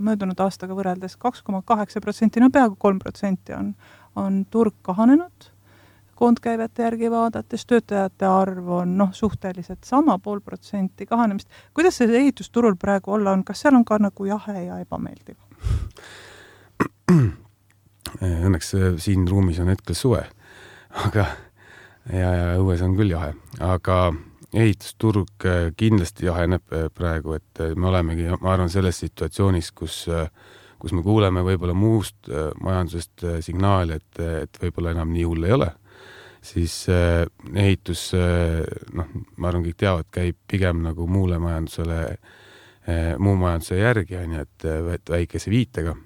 möödunud 0.00 0.40
aastaga 0.40 0.74
võrreldes 0.74 1.16
kaks 1.20 1.42
koma 1.42 1.62
kaheksa 1.62 2.00
protsenti, 2.00 2.40
no 2.40 2.50
peaaegu 2.50 2.76
kolm 2.78 2.98
protsenti 2.98 3.54
on, 3.54 3.74
on 4.16 4.42
turg 4.50 4.74
kahanenud 4.82 5.52
koondkäivete 6.18 6.82
järgi 6.82 7.10
vaadates, 7.10 7.66
töötajate 7.66 8.26
arv 8.26 8.68
on 8.80 8.96
noh, 8.98 9.12
suhteliselt 9.14 9.84
sama, 9.86 10.18
pool 10.18 10.40
protsenti 10.40 11.06
kahanemist. 11.06 11.48
kuidas 11.74 12.00
see 12.00 12.16
ehitusturul 12.20 12.74
praegu 12.76 13.12
olla 13.14 13.36
on, 13.36 13.44
kas 13.44 13.60
seal 13.62 13.78
on 13.78 13.84
ka 13.86 14.00
nagu 14.02 14.26
jahe 14.26 14.64
ja 14.64 14.78
ebameeldiv? 14.82 15.36
Õnneks 18.48 18.74
äh, 18.74 18.96
siin 18.98 19.28
ruumis 19.30 19.60
on 19.62 19.70
hetkel 19.70 19.94
suve, 19.94 20.24
aga 21.06 21.28
ja, 22.10 22.32
ja 22.34 22.50
õues 22.58 22.82
on 22.82 22.96
küll 22.98 23.14
jahe, 23.14 23.34
aga 23.62 24.00
ehitusturg 24.54 25.44
äh, 25.44 25.72
kindlasti 25.76 26.28
jaheneb 26.28 26.72
äh, 26.72 26.86
praegu, 26.94 27.36
et 27.36 27.64
me 27.76 27.90
olemegi, 27.90 28.30
ma 28.40 28.54
arvan, 28.54 28.70
selles 28.72 29.02
situatsioonis, 29.04 29.72
kus 29.72 30.06
kus 30.78 30.92
me 30.94 31.02
kuuleme 31.02 31.42
võib-olla 31.42 31.74
muust 31.74 32.28
majandusest 32.62 33.24
signaali, 33.42 33.96
et, 33.98 34.20
et 34.22 34.60
võib-olla 34.62 34.92
enam 34.94 35.10
nii 35.10 35.24
hull 35.26 35.48
ei 35.48 35.54
ole 35.56 35.66
siis 36.42 36.86
äh, 36.88 37.26
ehitus 37.54 38.12
äh,, 38.14 38.62
noh, 38.94 39.08
ma 39.36 39.50
arvan, 39.50 39.64
kõik 39.66 39.78
teavad, 39.78 40.08
käib 40.14 40.36
pigem 40.50 40.82
nagu 40.84 41.06
muule 41.10 41.38
majandusele 41.42 41.98
äh,, 42.04 43.16
muu 43.18 43.36
majanduse 43.40 43.80
järgi, 43.80 44.18
on 44.20 44.36
ju, 44.38 44.44
et 44.94 45.10
väikese 45.10 45.50
viitega. 45.50 45.96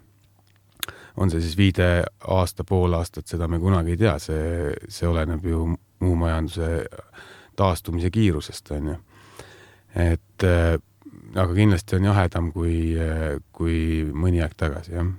on 1.16 1.30
see 1.30 1.42
siis 1.44 1.56
viide 1.56 2.04
aasta, 2.32 2.64
pool 2.64 2.94
aastat, 2.96 3.26
seda 3.28 3.48
me 3.48 3.58
kunagi 3.60 3.92
ei 3.92 4.00
tea, 4.00 4.14
see, 4.18 4.72
see 4.88 5.08
oleneb 5.08 5.44
ju 5.44 5.66
muu 6.00 6.14
majanduse 6.16 6.86
taastumise 7.56 8.10
kiirusest, 8.10 8.70
on 8.70 8.94
ju. 8.94 8.96
et 9.94 10.46
äh, 10.48 10.78
aga 11.34 11.54
kindlasti 11.54 11.96
on 11.96 12.04
jahedam 12.10 12.52
kui, 12.52 12.94
äh, 12.98 13.36
kui 13.52 13.76
mõni 14.12 14.42
aeg 14.42 14.56
tagasi, 14.56 14.96
jah 14.96 15.12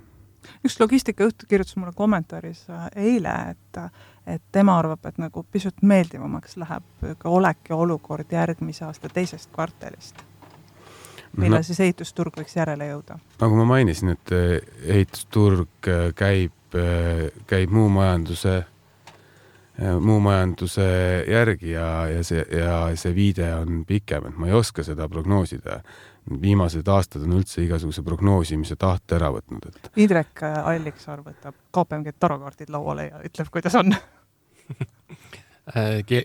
üks 0.64 0.80
logistikajuht 0.80 1.46
kirjutas 1.48 1.76
mulle 1.76 1.92
kommentaaris 1.96 2.66
äh, 2.70 2.88
eile, 2.96 3.34
et 3.50 3.80
et 4.26 4.42
tema 4.52 4.78
arvab, 4.78 5.04
et 5.04 5.18
nagu 5.20 5.42
pisut 5.52 5.82
meeldivamaks 5.84 6.56
läheb 6.56 7.08
ka 7.20 7.28
olek 7.28 7.68
ja 7.68 7.76
olukord 7.76 8.30
järgmise 8.32 8.86
aasta 8.86 9.10
teisest 9.12 9.50
kvartalist, 9.52 10.22
millal 11.36 11.60
no, 11.60 11.66
siis 11.66 11.80
ehitusturg 11.84 12.38
võiks 12.40 12.56
järele 12.56 12.88
jõuda? 12.88 13.18
nagu 13.42 13.58
ma 13.60 13.66
mainisin, 13.74 14.14
et 14.16 14.32
eh, 14.32 14.54
ehitusturg 14.96 15.90
eh, 15.92 16.06
käib, 16.16 16.78
käib 17.46 17.70
muu 17.70 17.90
majanduse, 17.92 18.62
muu 20.00 20.20
majanduse 20.22 20.84
järgi 21.26 21.72
ja, 21.72 21.86
ja 22.06 22.24
see, 22.26 22.44
ja 22.54 22.76
see 23.00 23.14
viide 23.14 23.48
on 23.56 23.82
pikem, 23.88 24.28
et 24.28 24.36
ma 24.38 24.46
ei 24.46 24.54
oska 24.54 24.84
seda 24.86 25.08
prognoosida 25.10 25.80
viimased 26.24 26.88
aastad 26.88 27.24
on 27.26 27.36
üldse 27.38 27.62
igasuguse 27.64 28.02
prognoosimise 28.04 28.76
tahte 28.80 29.18
ära 29.18 29.30
võtnud, 29.34 29.66
et. 29.68 29.90
Indrek 30.00 30.44
Alliksaar 30.46 31.20
võtab 31.24 31.56
KPMG 31.74 32.14
tarokaardid 32.18 32.72
lauale 32.72 33.08
ja 33.10 33.20
ütleb, 33.26 33.50
kuidas 33.52 33.76
on 33.80 33.92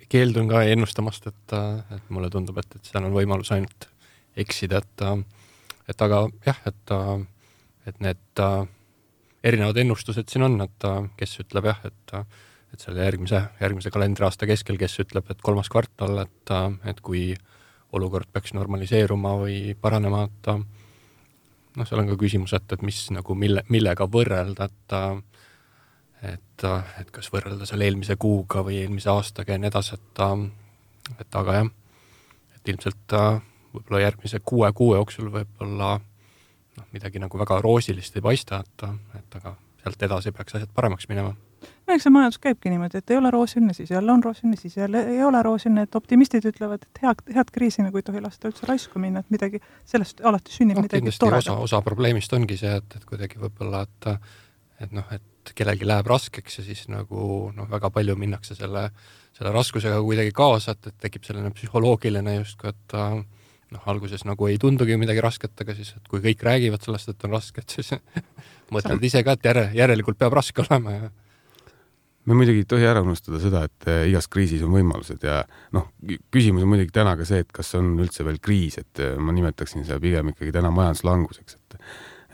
keeldun 0.09 0.49
ka 0.51 0.63
ennustamast, 0.71 1.27
et, 1.31 1.55
et 1.95 2.09
mulle 2.13 2.31
tundub, 2.31 2.57
et, 2.61 2.75
et 2.79 2.91
seal 2.91 3.03
on 3.03 3.15
võimalus 3.15 3.51
ainult 3.55 3.89
eksida, 4.39 4.79
et, 4.79 5.05
et 5.91 6.05
aga 6.07 6.25
jah, 6.47 6.61
et, 6.69 6.95
et 7.91 8.03
need 8.03 8.43
erinevad 9.43 9.79
ennustused 9.83 10.31
siin 10.31 10.47
on, 10.47 10.59
et 10.63 10.87
kes 11.19 11.39
ütleb 11.43 11.71
jah, 11.71 11.83
et, 11.91 12.15
et 12.73 12.83
selle 12.83 13.03
järgmise, 13.03 13.41
järgmise 13.61 13.91
kalendriaasta 13.93 14.47
keskel, 14.49 14.77
kes 14.77 14.99
ütleb, 15.03 15.29
et 15.31 15.41
kolmas 15.41 15.69
kvartal, 15.71 16.21
et, 16.23 16.53
et 16.89 17.01
kui 17.01 17.31
olukord 17.95 18.29
peaks 18.31 18.53
normaliseeruma 18.53 19.33
või 19.41 19.73
paranema, 19.81 20.25
et 20.29 20.51
noh, 20.53 21.87
seal 21.87 22.03
on 22.03 22.11
ka 22.11 22.17
küsimus, 22.19 22.53
et, 22.57 22.67
et 22.75 22.85
mis 22.85 22.99
nagu 23.15 23.35
mille, 23.35 23.63
millega 23.73 24.07
võrrelda, 24.09 24.69
et 24.69 24.97
et, 26.19 26.63
et 26.99 27.11
kas 27.15 27.29
võrrelda 27.31 27.63
seal 27.65 27.85
eelmise 27.85 28.17
kuuga 28.19 28.59
või 28.65 28.81
eelmise 28.81 29.07
aastaga 29.09 29.55
ja 29.55 29.61
nii 29.61 29.69
edasi, 29.71 29.95
et 29.95 30.23
et 31.23 31.35
aga 31.39 31.55
jah, 31.61 31.69
et 32.57 32.71
ilmselt 32.73 33.15
võib-olla 33.73 34.01
järgmise 34.03 34.41
kuue 34.43 34.71
kuu 34.75 34.93
jooksul 34.97 35.31
võib-olla 35.31 35.93
noh, 35.99 36.87
midagi 36.91 37.21
nagu 37.23 37.39
väga 37.39 37.61
roosilist 37.63 38.17
ei 38.19 38.25
paista, 38.25 38.59
et, 38.59 38.89
et 39.15 39.39
aga 39.39 39.55
sealt 39.83 40.03
edasi 40.09 40.35
peaks 40.35 40.59
asjad 40.59 40.73
paremaks 40.75 41.07
minema 41.09 41.33
no 41.59 41.95
eks 41.95 42.05
see 42.07 42.13
majandus 42.13 42.41
käibki 42.43 42.71
niimoodi, 42.73 43.01
et 43.01 43.13
ei 43.13 43.19
ole 43.19 43.31
roosiline, 43.33 43.73
siis 43.77 43.91
jälle 43.91 44.11
on 44.11 44.23
roosiline, 44.23 44.57
siis 44.59 44.77
jälle 44.77 45.03
ei 45.13 45.23
ole 45.23 45.41
roosiline, 45.43 45.87
et 45.87 45.95
optimistid 45.95 46.45
ütlevad, 46.49 46.85
et 46.85 47.01
head, 47.03 47.23
head 47.35 47.53
kriisi 47.55 47.85
nagu 47.85 47.99
ei 47.99 48.05
tohi 48.05 48.21
lasta 48.23 48.51
üldse 48.51 48.69
raisku 48.69 49.01
minna, 49.01 49.23
et 49.23 49.33
midagi, 49.33 49.61
sellest 49.89 50.21
alati 50.25 50.53
sünnib 50.55 50.79
no, 50.79 50.85
midagi 50.87 51.15
toredat. 51.19 51.47
osa, 51.47 51.57
osa 51.69 51.81
probleemist 51.85 52.33
ongi 52.37 52.59
see, 52.59 52.75
et, 52.81 52.99
et 52.99 53.09
kuidagi 53.09 53.41
võib-olla, 53.41 53.85
et 53.87 54.13
et 54.79 54.93
noh, 54.95 55.07
et 55.11 55.51
kellelgi 55.55 55.87
läheb 55.87 56.07
raskeks 56.07 56.59
ja 56.59 56.63
siis 56.63 56.85
nagu 56.91 57.49
noh, 57.55 57.67
väga 57.67 57.89
palju 57.91 58.15
minnakse 58.19 58.55
selle, 58.55 58.85
selle 59.35 59.51
raskusega 59.51 59.99
kuidagi 60.05 60.31
kaasa, 60.35 60.75
et, 60.75 60.91
et 60.91 60.97
tekib 61.07 61.25
selline 61.27 61.51
psühholoogiline 61.55 62.37
justkui, 62.37 62.71
et 62.71 62.95
noh, 63.73 63.87
alguses 63.91 64.23
nagu 64.27 64.49
ei 64.49 64.57
tundugi 64.61 64.97
midagi 64.99 65.23
rasket, 65.23 65.55
aga 65.63 65.75
siis, 65.77 65.93
et 65.97 66.11
kui 66.11 66.21
kõik 66.23 66.43
räägivad 66.45 66.85
sellest, 66.85 67.11
et 67.11 67.25
on 67.27 67.35
raske, 67.35 67.63
et 67.63 67.75
siis 67.79 67.91
mõtled 68.75 69.03
ise 69.09 69.23
ka, 69.25 69.35
et 69.35 69.49
järe, 69.51 69.65
järelikult 69.77 70.19
peab 70.19 70.37
raske 70.39 70.63
olema 70.65 70.95
ja 70.95 71.11
me 72.29 72.37
muidugi 72.37 72.63
ei 72.63 72.69
tohi 72.69 72.85
ära 72.87 73.01
unustada 73.05 73.41
seda, 73.41 73.65
et 73.69 73.89
eh, 73.89 74.03
igas 74.11 74.29
kriisis 74.31 74.63
on 74.65 74.73
võimalused 74.75 75.25
ja 75.25 75.41
noh, 75.75 75.89
küsimus 76.33 76.65
on 76.65 76.73
muidugi 76.73 76.93
täna 76.95 77.15
ka 77.19 77.27
see, 77.27 77.41
et 77.45 77.51
kas 77.55 77.73
on 77.79 77.95
üldse 77.99 78.25
veel 78.27 78.39
kriis, 78.43 78.79
et 78.81 79.03
eh, 79.03 79.17
ma 79.17 79.35
nimetaksin 79.35 79.85
seda 79.87 79.99
pigem 80.03 80.33
ikkagi 80.33 80.53
täna 80.55 80.73
majanduslanguseks, 80.75 81.59
et 81.59 81.79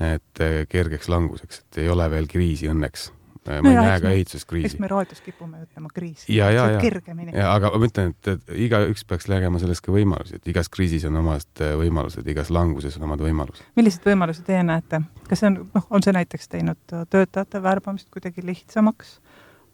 et 0.06 0.42
eh, 0.44 0.66
kergeks 0.68 1.08
languseks, 1.08 1.62
et 1.62 1.86
ei 1.86 1.92
ole 1.92 2.10
veel 2.12 2.26
kriisi 2.28 2.68
õnneks. 2.68 3.14
ma 3.46 3.62
no 3.62 3.70
ei 3.70 3.78
näe 3.78 4.00
ka 4.02 4.10
ehituskriisi. 4.10 4.74
eks 4.74 4.82
me 4.82 4.88
raadios 4.92 5.22
kipume 5.22 5.62
ütlema 5.64 5.88
kriis. 5.94 6.26
ja, 6.28 6.50
ja, 6.52 6.66
ja, 6.74 7.46
aga 7.54 7.72
ma 7.72 7.88
ütlen, 7.88 8.12
et, 8.12 8.28
et 8.34 8.56
igaüks 8.66 9.06
peaks 9.08 9.30
nägema 9.32 9.62
selles 9.62 9.80
ka 9.86 9.94
võimalusi, 9.96 10.42
et 10.42 10.50
igas 10.52 10.68
kriisis 10.74 11.06
on 11.08 11.22
omad 11.22 11.64
võimalused, 11.80 12.28
igas 12.28 12.52
languses 12.52 12.98
on 13.00 13.08
omad 13.08 13.24
võimalused. 13.24 13.64
milliseid 13.80 14.10
võimalusi 14.10 14.44
teie 14.44 14.66
näete? 14.68 15.06
kas 15.30 15.46
see 15.46 15.54
on, 15.54 15.62
noh, 15.78 15.88
on 15.90 16.04
see 16.04 16.18
näiteks 16.18 16.52
teinud 16.52 16.98
töötajate 17.14 17.64
värbamist 17.64 18.12
kuidagi 18.12 18.44
lihtsamaks? 18.44 19.22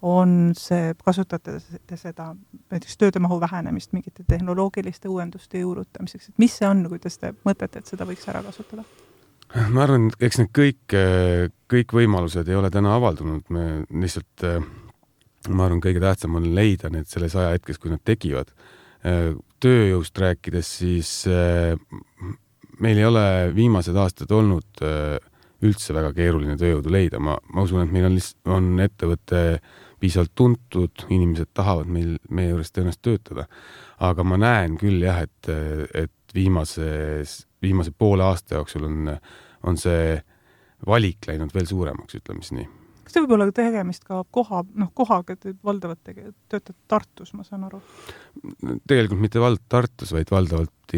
On 0.02 0.52
see, 0.58 0.96
kasutate 1.06 1.60
te 1.88 1.98
seda 2.00 2.32
näiteks 2.72 2.98
tööde 2.98 3.22
mahu 3.22 3.38
vähenemist 3.42 3.94
mingite 3.94 4.26
tehnoloogiliste 4.28 5.10
uuenduste 5.12 5.62
juurutamiseks, 5.62 6.32
et 6.32 6.42
mis 6.42 6.56
see 6.58 6.68
on, 6.68 6.84
kuidas 6.90 7.20
te 7.22 7.34
mõtlete, 7.46 7.82
et 7.82 7.92
seda 7.94 8.08
võiks 8.10 8.28
ära 8.32 8.42
kasutada? 8.46 8.86
ma 9.52 9.84
arvan, 9.84 10.08
et 10.10 10.28
eks 10.28 10.40
need 10.40 10.52
kõik, 10.56 10.96
kõik 11.72 11.96
võimalused 11.96 12.48
ei 12.48 12.56
ole 12.56 12.70
täna 12.72 12.96
avaldunud, 12.96 13.50
me 13.52 13.66
lihtsalt, 13.92 14.46
ma 15.52 15.66
arvan, 15.68 15.82
kõige 15.84 16.04
tähtsam 16.04 16.38
on 16.40 16.48
leida 16.56 16.90
need 16.94 17.10
selles 17.12 17.36
ajahetkes, 17.36 17.82
kui 17.82 17.92
nad 17.92 18.02
tekivad. 18.08 18.54
tööjõust 19.62 20.18
rääkides, 20.18 20.72
siis 20.80 21.12
meil 22.82 22.98
ei 22.98 23.06
ole 23.06 23.26
viimased 23.56 23.98
aastad 23.98 24.32
olnud 24.32 24.82
üldse 25.62 25.94
väga 25.94 26.14
keeruline 26.16 26.56
tööjõudu 26.58 26.90
leida, 26.94 27.20
ma, 27.20 27.36
ma 27.54 27.66
usun, 27.66 27.84
et 27.84 27.94
meil 27.94 28.08
on 28.08 28.16
lihtsalt, 28.16 28.42
on 28.50 28.72
ettevõte 28.82 29.42
piisavalt 30.02 30.34
tuntud, 30.36 31.06
inimesed 31.14 31.52
tahavad 31.54 31.90
meil, 31.92 32.18
meie 32.34 32.52
juures 32.52 32.74
tõenäoliselt 32.74 33.06
töötada. 33.06 33.46
aga 34.02 34.26
ma 34.26 34.38
näen 34.42 34.78
küll 34.82 35.04
jah, 35.06 35.22
et, 35.28 35.50
et 35.94 36.36
viimases, 36.36 37.46
viimase 37.62 37.94
poole 37.94 38.26
aasta 38.26 38.58
jooksul 38.58 38.88
on, 38.88 39.16
on 39.68 39.78
see 39.78 40.16
valik 40.88 41.28
läinud 41.30 41.54
veel 41.54 41.68
suuremaks, 41.70 42.18
ütleme 42.18 42.42
siis 42.42 42.56
nii. 42.58 42.68
kas 43.04 43.16
see 43.16 43.26
võib 43.26 43.36
olla 43.38 43.50
tegemist 43.56 44.06
ka 44.08 44.24
koha, 44.34 44.64
noh, 44.82 44.92
kohaga, 44.98 45.38
et 45.38 45.64
valdavalt 45.66 46.02
tege-, 46.08 46.32
töötate 46.50 46.78
Tartus, 46.90 47.36
ma 47.38 47.46
saan 47.48 47.68
aru? 47.70 47.82
tegelikult 48.88 49.22
mitte 49.22 49.44
vald 49.44 49.62
Tartus, 49.70 50.14
vaid 50.16 50.34
valdavalt 50.34 50.98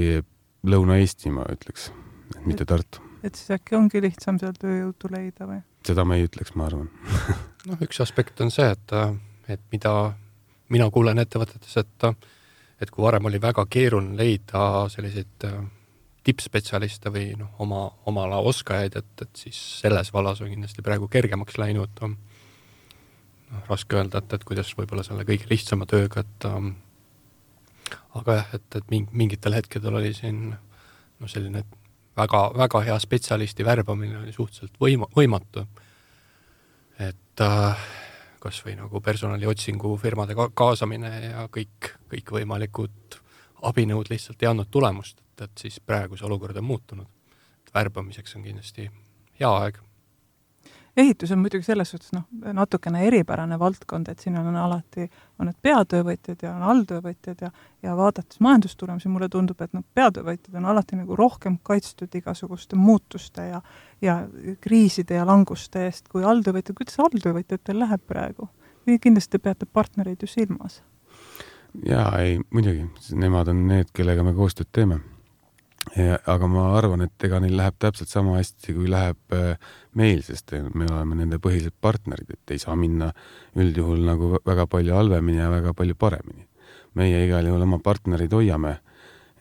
Lõuna-Eesti, 0.63 1.31
ma 1.35 1.43
ütleks, 1.51 1.89
mitte 2.47 2.65
Tartu. 2.69 3.03
et 3.23 3.35
siis 3.35 3.51
äkki 3.57 3.75
ongi 3.75 4.03
lihtsam 4.03 4.39
seal 4.39 4.55
tööjõudu 4.59 5.11
leida 5.11 5.49
või? 5.49 5.59
seda 5.83 6.07
ma 6.07 6.15
ei 6.19 6.29
ütleks, 6.29 6.55
ma 6.55 6.69
arvan 6.69 6.87
noh, 7.67 7.79
üks 7.85 8.01
aspekt 8.03 8.41
on 8.43 8.51
see, 8.53 8.69
et, 8.71 8.95
et 9.51 9.63
mida 9.71 9.93
mina 10.73 10.89
kuulen 10.91 11.21
ettevõtetes, 11.23 11.77
et 11.81 12.09
et 12.83 12.89
kui 12.91 13.03
varem 13.05 13.29
oli 13.29 13.39
väga 13.39 13.63
keeruline 13.71 14.17
leida 14.19 14.89
selliseid 14.91 15.45
äh, 15.47 15.59
tippspetsialiste 16.23 17.11
või 17.13 17.33
noh, 17.39 17.51
oma, 17.63 17.85
oma 18.09 18.25
ala 18.27 18.39
oskajaid, 18.43 18.97
et, 18.99 19.13
et 19.21 19.43
siis 19.45 19.59
selles 19.83 20.11
vallas 20.13 20.41
on 20.43 20.51
kindlasti 20.51 20.83
praegu 20.83 21.07
kergemaks 21.11 21.57
läinud. 21.61 22.01
noh, 22.01 23.63
raske 23.69 23.95
öelda, 23.99 24.23
et, 24.23 24.33
et 24.33 24.43
kuidas 24.43 24.71
võib-olla 24.77 25.03
selle 25.05 25.23
kõige 25.27 25.47
lihtsama 25.51 25.85
tööga, 25.89 26.23
et 26.23 26.47
aga 28.19 28.37
jah, 28.39 28.53
et, 28.57 28.79
et 28.79 28.93
mingitel 29.11 29.55
hetkedel 29.57 29.99
oli 29.99 30.13
siin 30.17 30.47
noh, 30.53 31.29
selline 31.29 31.63
väga, 32.17 32.43
väga 32.57 32.83
hea 32.87 32.97
spetsialisti 32.99 33.65
värbamine 33.65 34.21
oli 34.23 34.33
suhteliselt 34.33 34.79
võima-, 34.81 35.09
võimatu. 35.15 35.67
Et 37.09 37.43
äh, 37.43 37.85
kas 38.43 38.59
või 38.65 38.75
nagu 38.79 39.01
personaliotsingu 39.01 39.95
firmade 40.01 40.35
ka 40.35 40.49
kaasamine 40.53 41.13
ja 41.29 41.47
kõik, 41.51 41.93
kõikvõimalikud 42.11 43.19
abinõud 43.69 44.11
lihtsalt 44.11 44.43
ei 44.43 44.51
andnud 44.51 44.71
tulemust, 44.71 45.21
et, 45.23 45.47
et 45.47 45.65
siis 45.65 45.79
praegu 45.79 46.19
see 46.19 46.27
olukord 46.27 46.57
on 46.59 46.67
muutunud. 46.67 47.07
värbamiseks 47.73 48.35
on 48.35 48.43
kindlasti 48.43 48.89
hea 49.39 49.49
aeg 49.49 49.79
ehitus 50.97 51.31
on 51.31 51.39
muidugi 51.41 51.65
selles 51.65 51.89
suhtes 51.93 52.11
noh, 52.13 52.25
natukene 52.53 53.03
eripärane 53.07 53.57
valdkond, 53.59 54.09
et 54.11 54.19
siin 54.19 54.37
on 54.37 54.55
alati, 54.55 55.07
on 55.39 55.49
need 55.49 55.57
peatöövõtjad 55.65 56.45
ja 56.45 56.53
on 56.55 56.65
alltöövõtjad 56.73 57.41
ja 57.41 57.51
ja 57.83 57.95
vaadates 57.97 58.39
majandustulemusi, 58.39 59.09
mulle 59.11 59.29
tundub, 59.29 59.61
et 59.61 59.73
noh, 59.73 59.83
peatöövõtjad 59.95 60.55
on 60.59 60.65
alati 60.71 60.99
nagu 60.99 61.15
rohkem 61.19 61.57
kaitstud 61.63 62.15
igasuguste 62.15 62.75
muutuste 62.75 63.47
ja 63.47 63.61
ja 64.01 64.17
kriiside 64.61 65.15
ja 65.15 65.25
languste 65.25 65.85
eest 65.85 66.07
kui 66.11 66.23
alltöövõtjad, 66.23 66.75
kuidas 66.77 66.99
alltöövõtjatel 66.99 67.79
läheb 67.79 68.01
praegu? 68.07 68.49
kindlasti 69.01 69.39
peate 69.39 69.65
partnereid 69.65 70.21
ju 70.21 70.27
silmas? 70.27 70.81
jaa, 71.85 72.19
ei 72.19 72.39
muidugi, 72.51 72.85
nemad 73.15 73.47
on 73.47 73.67
need, 73.67 73.89
kellega 73.93 74.23
me 74.23 74.33
koostööd 74.33 74.69
teeme 74.71 74.99
aga 76.01 76.47
ma 76.49 76.63
arvan, 76.77 77.03
et 77.05 77.25
ega 77.27 77.39
neil 77.43 77.53
läheb 77.57 77.75
täpselt 77.81 78.09
sama 78.09 78.37
hästi, 78.39 78.73
kui 78.73 78.87
läheb 78.89 79.35
äh, 79.35 79.73
meil, 79.99 80.23
sest 80.25 80.55
me 80.73 80.87
oleme 80.87 81.19
nende 81.19 81.37
põhilised 81.41 81.75
partnerid, 81.81 82.33
et 82.33 82.53
ei 82.55 82.61
saa 82.61 82.75
minna 82.79 83.11
üldjuhul 83.59 84.01
nagu 84.07 84.31
väga 84.45 84.65
palju 84.71 84.95
halvemini 84.97 85.37
ja 85.43 85.51
väga 85.53 85.75
palju 85.77 85.95
paremini. 85.99 86.47
meie 86.93 87.23
igal 87.25 87.45
juhul 87.45 87.61
oma 87.65 87.79
partnereid 87.81 88.33
hoiame 88.33 88.75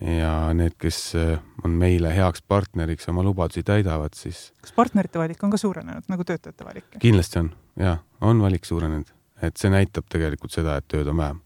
ja 0.01 0.53
need, 0.57 0.77
kes 0.81 1.01
äh, 1.17 1.41
on 1.65 1.77
meile 1.77 2.13
heaks 2.17 2.43
partneriks, 2.49 3.09
oma 3.09 3.23
lubadusi 3.23 3.63
täidavad, 3.63 4.17
siis 4.17 4.53
kas 4.61 4.73
partnerite 4.77 5.19
valik 5.19 5.43
on 5.45 5.53
ka 5.53 5.61
suurenenud, 5.61 6.09
nagu 6.09 6.25
töötajate 6.25 6.65
valik? 6.69 6.89
kindlasti 6.99 7.39
on, 7.41 7.53
jaa, 7.81 7.97
on 8.21 8.45
valik 8.45 8.69
suurenenud, 8.69 9.13
et 9.43 9.57
see 9.57 9.73
näitab 9.73 10.09
tegelikult 10.13 10.53
seda, 10.53 10.77
et 10.77 10.89
tööd 10.89 11.09
on 11.09 11.17
vähem. 11.17 11.45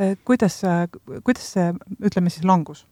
Äh, 0.00 0.16
kuidas, 0.24 0.62
kuidas 1.22 1.52
see, 1.54 1.70
ütleme 2.02 2.32
siis 2.32 2.46
langus 2.48 2.86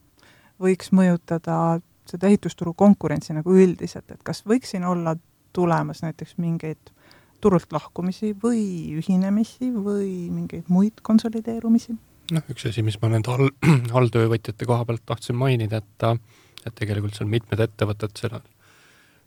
võiks 0.60 0.92
mõjutada 0.96 1.80
seda 2.10 2.30
ehitusturu 2.30 2.74
konkurentsi 2.74 3.34
nagu 3.36 3.54
üldiselt, 3.54 4.10
et 4.10 4.22
kas 4.26 4.42
võiks 4.48 4.74
siin 4.74 4.84
olla 4.88 5.14
tulemas 5.52 6.02
näiteks 6.04 6.36
mingeid 6.38 6.92
turult 7.40 7.72
lahkumisi 7.72 8.34
või 8.42 8.62
ühinemisi 9.00 9.70
või 9.72 10.28
mingeid 10.32 10.68
muid 10.68 11.02
konsolideerumisi? 11.02 11.96
noh, 12.30 12.46
üks 12.52 12.68
asi, 12.68 12.82
mis 12.86 12.98
ma 13.02 13.10
nende 13.10 13.32
all, 13.32 13.50
alltöövõtjate 14.00 14.68
koha 14.68 14.84
pealt 14.86 15.06
tahtsin 15.06 15.38
mainida, 15.38 15.82
et 15.82 16.08
et 16.66 16.74
tegelikult 16.76 17.16
seal 17.16 17.28
mitmed 17.32 17.60
ettevõtted 17.64 18.18
seal 18.20 18.36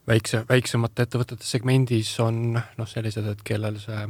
väikse, 0.08 0.44
väiksemate 0.50 1.08
ettevõtete 1.08 1.48
segmendis 1.48 2.12
on 2.22 2.54
noh, 2.54 2.90
sellised, 2.90 3.26
et 3.28 3.42
kellel 3.44 3.80
see 3.82 4.04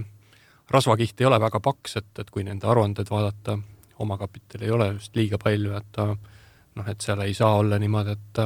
rasvakiht 0.74 1.22
ei 1.22 1.30
ole 1.30 1.40
väga 1.40 1.62
paks, 1.64 1.98
et, 2.02 2.12
et 2.20 2.30
kui 2.34 2.44
nende 2.44 2.68
aruanded 2.68 3.10
vaadata, 3.10 3.58
omakapitali 4.04 4.68
ei 4.68 4.76
ole 4.76 4.90
just 4.96 5.16
liiga 5.16 5.40
palju, 5.42 5.76
et 5.78 5.90
ta 5.96 6.10
noh, 6.76 6.90
et 6.90 7.02
seal 7.02 7.22
ei 7.26 7.34
saa 7.38 7.58
olla 7.60 7.80
niimoodi, 7.82 8.16
et, 8.18 8.42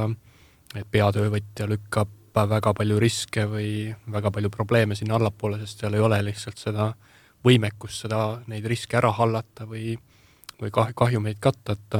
et 0.76 0.88
peatöövõtja 0.92 1.68
lükkab 1.70 2.14
väga 2.38 2.74
palju 2.78 3.00
riske 3.02 3.48
või 3.50 3.70
väga 4.14 4.30
palju 4.32 4.52
probleeme 4.54 4.96
sinna 4.96 5.16
allapoole, 5.18 5.58
sest 5.64 5.82
seal 5.82 5.96
ei 5.98 6.04
ole 6.06 6.20
lihtsalt 6.28 6.60
seda 6.62 6.92
võimekust 7.46 8.04
seda, 8.06 8.22
neid 8.52 8.66
riske 8.70 8.98
ära 9.00 9.10
hallata 9.16 9.66
või, 9.66 9.96
või 10.62 10.74
kah-, 10.74 10.94
kahjumeid 10.98 11.42
katta, 11.42 11.78
et 11.78 12.00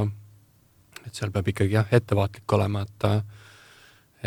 et 1.08 1.16
seal 1.16 1.30
peab 1.32 1.46
ikkagi 1.48 1.72
jah, 1.72 1.86
ettevaatlik 1.90 2.52
olema, 2.52 2.84
et 2.84 3.06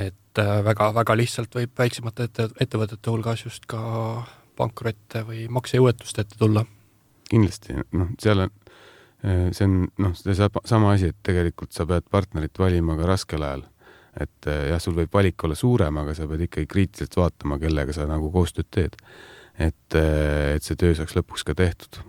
et 0.01 0.39
väga-väga 0.65 1.15
lihtsalt 1.19 1.55
võib 1.55 1.71
väiksemate 1.77 2.23
ette, 2.27 2.47
ettevõtete 2.63 3.11
hulgas 3.11 3.43
just 3.45 3.67
ka 3.69 3.81
pankrotte 4.57 5.23
või 5.27 5.45
maksejõuetust 5.51 6.19
ette 6.23 6.39
tulla. 6.39 6.65
kindlasti, 7.29 7.75
noh, 7.91 8.11
seal 8.19 8.47
on 8.47 8.51
Äh, 8.51 8.61
see 9.21 9.65
on 9.67 9.75
noh, 10.01 10.13
see 10.17 10.35
sama 10.65 10.93
asi, 10.95 11.11
et 11.11 11.19
tegelikult 11.23 11.73
sa 11.75 11.85
pead 11.89 12.07
partnerit 12.11 12.57
valima 12.59 12.97
ka 12.97 13.09
raskel 13.09 13.43
ajal. 13.45 13.67
et 14.19 14.47
äh, 14.51 14.65
jah, 14.67 14.79
sul 14.83 14.95
võib 14.97 15.13
valik 15.13 15.43
olla 15.47 15.55
suurem, 15.55 16.01
aga 16.01 16.15
sa 16.17 16.25
pead 16.27 16.41
ikkagi 16.47 16.67
kriitiliselt 16.67 17.15
vaatama, 17.15 17.55
kellega 17.61 17.93
sa 17.95 18.07
nagu 18.09 18.31
koostööd 18.33 18.67
teed. 18.71 18.97
et, 19.59 19.95
äh, 19.95 20.55
et 20.55 20.63
see 20.65 20.75
töö 20.75 20.95
saaks 20.97 21.15
lõpuks 21.15 21.45
ka 21.45 21.55
tehtud. 21.55 22.01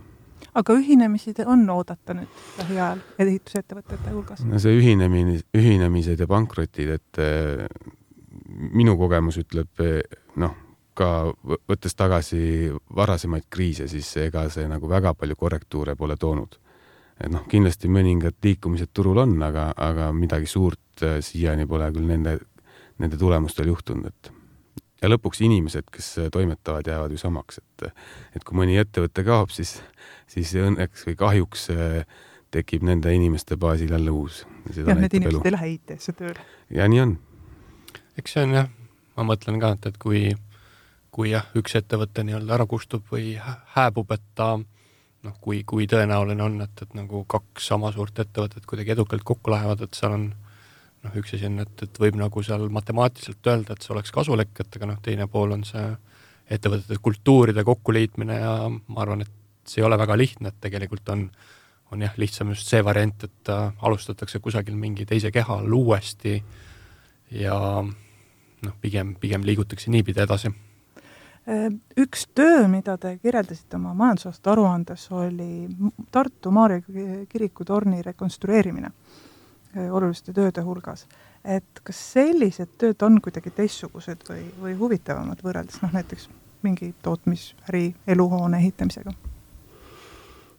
aga 0.54 0.78
ühinemisi 0.80 1.34
on 1.46 1.68
oodata 1.70 2.16
nüüd 2.16 2.42
lähiajal 2.58 3.04
ehitusettevõtete 3.18 4.10
hulgas? 4.10 4.44
no 4.48 4.58
see 4.58 4.80
ühinemine, 4.80 5.38
ühinemised 5.54 6.20
ja 6.20 6.26
pankrotid, 6.26 6.96
et 6.96 7.22
minu 8.72 8.96
kogemus 8.96 9.36
ütleb 9.44 9.84
noh, 10.40 10.56
ka 10.96 11.28
võttes 11.44 11.94
tagasi 11.96 12.72
varasemaid 12.96 13.46
kriise, 13.52 13.84
siis 13.88 14.10
ega 14.16 14.48
see 14.52 14.64
nagu 14.68 14.88
väga 14.88 15.14
palju 15.14 15.36
korrektuure 15.36 15.96
pole 15.96 16.16
toonud 16.16 16.58
et 17.22 17.30
noh, 17.30 17.44
kindlasti 17.50 17.90
mõningad 17.92 18.38
liikumised 18.44 18.90
turul 18.94 19.22
on, 19.22 19.36
aga, 19.46 19.70
aga 19.76 20.10
midagi 20.16 20.48
suurt 20.50 21.04
äh, 21.06 21.20
siiani 21.24 21.66
pole 21.70 21.88
küll 21.94 22.08
nende, 22.08 22.38
nende 23.02 23.18
tulemustel 23.20 23.70
juhtunud, 23.70 24.10
et 24.10 24.32
ja 25.02 25.10
lõpuks 25.10 25.42
inimesed, 25.42 25.88
kes 25.92 26.12
toimetavad, 26.34 26.86
jäävad 26.86 27.14
ju 27.14 27.20
samaks, 27.20 27.58
et 27.62 27.88
et 28.36 28.44
kui 28.46 28.58
mõni 28.58 28.78
ettevõte 28.80 29.24
kaob, 29.26 29.50
siis, 29.54 29.76
siis 30.30 30.54
õnneks 30.58 31.06
või 31.08 31.16
kahjuks 31.18 31.68
äh, 31.74 32.20
tekib 32.52 32.84
nende 32.86 33.12
inimeste 33.14 33.56
baasil 33.56 33.92
jälle 33.92 34.10
uus. 34.10 34.44
jah, 34.76 34.94
need 34.98 35.14
inimesed 35.14 35.38
elu. 35.38 35.42
ei 35.44 35.56
lähe 35.56 35.72
IT-sse 35.76 36.14
tööle. 36.18 36.46
ja 36.70 36.88
nii 36.88 37.02
on. 37.06 37.18
eks 38.18 38.36
see 38.36 38.46
on 38.46 38.56
jah, 38.58 38.70
ma 39.16 39.26
mõtlen 39.32 39.60
ka, 39.62 39.74
et, 39.78 39.90
et 39.92 39.98
kui, 40.02 40.24
kui 41.10 41.32
jah, 41.32 41.48
üks 41.58 41.78
ettevõte 41.78 42.26
nii-öelda 42.26 42.58
ära 42.58 42.66
kustub 42.70 43.06
või 43.12 43.34
hääbub, 43.74 44.14
et 44.14 44.24
ta 44.38 44.54
äh, 44.58 44.71
noh, 45.26 45.34
kui, 45.40 45.62
kui 45.68 45.86
tõenäoline 45.90 46.44
on, 46.44 46.60
et, 46.64 46.84
et 46.84 46.94
nagu 46.98 47.24
kaks 47.30 47.68
sama 47.72 47.92
suurt 47.94 48.18
ettevõtet 48.24 48.66
kuidagi 48.68 48.94
edukalt 48.96 49.24
kokku 49.26 49.52
lähevad, 49.54 49.84
et 49.84 49.98
seal 49.98 50.16
on 50.16 50.26
noh, 51.02 51.14
üks 51.18 51.34
asi 51.36 51.48
on, 51.48 51.60
et, 51.64 51.84
et 51.86 52.00
võib 52.04 52.18
nagu 52.18 52.42
seal 52.46 52.66
matemaatiliselt 52.72 53.52
öelda, 53.52 53.76
et 53.76 53.84
see 53.86 53.94
oleks 53.94 54.14
kasulik, 54.14 54.54
et 54.58 54.78
aga 54.78 54.90
noh, 54.92 55.00
teine 55.04 55.28
pool 55.30 55.54
on 55.56 55.64
see 55.66 55.86
ettevõtete 56.52 56.98
kultuuride 57.02 57.64
kokkuliitmine 57.66 58.38
ja 58.40 58.54
ma 58.70 59.02
arvan, 59.04 59.24
et 59.24 59.68
see 59.68 59.80
ei 59.82 59.86
ole 59.86 59.98
väga 60.00 60.18
lihtne, 60.18 60.50
et 60.50 60.60
tegelikult 60.62 61.08
on, 61.14 61.28
on 61.94 62.02
jah, 62.02 62.18
lihtsam 62.18 62.50
just 62.54 62.70
see 62.70 62.82
variant, 62.84 63.24
et 63.28 63.52
äh, 63.52 63.70
alustatakse 63.86 64.42
kusagil 64.42 64.76
mingi 64.78 65.06
teise 65.08 65.30
keha 65.34 65.60
all 65.62 65.78
uuesti 65.78 66.36
ja 67.38 67.56
noh, 67.82 68.76
pigem, 68.82 69.14
pigem 69.22 69.46
liigutakse 69.46 69.90
niipidi 69.90 70.22
edasi 70.26 70.50
üks 71.98 72.26
töö, 72.34 72.68
mida 72.70 72.96
te 72.98 73.16
kirjeldasite 73.18 73.76
oma 73.76 73.94
majandusaasta 73.98 74.52
aruandes, 74.52 75.08
oli 75.10 75.66
Tartu 76.10 76.50
Maarja 76.50 76.82
kiriku 77.28 77.64
torni 77.64 78.02
rekonstrueerimine 78.02 78.90
ehm, 79.76 79.90
oluliste 79.90 80.32
tööde 80.32 80.62
hulgas. 80.62 81.06
et 81.44 81.80
kas 81.82 81.98
sellised 82.12 82.76
tööd 82.78 83.02
on 83.02 83.18
kuidagi 83.20 83.50
teistsugused 83.50 84.22
või, 84.28 84.44
või 84.60 84.76
huvitavamad 84.78 85.42
võrreldes 85.42 85.82
noh, 85.82 85.90
näiteks 85.92 86.28
mingi 86.62 86.94
tootmisäri 87.02 87.94
eluhoone 88.06 88.58
ehitamisega? 88.58 89.10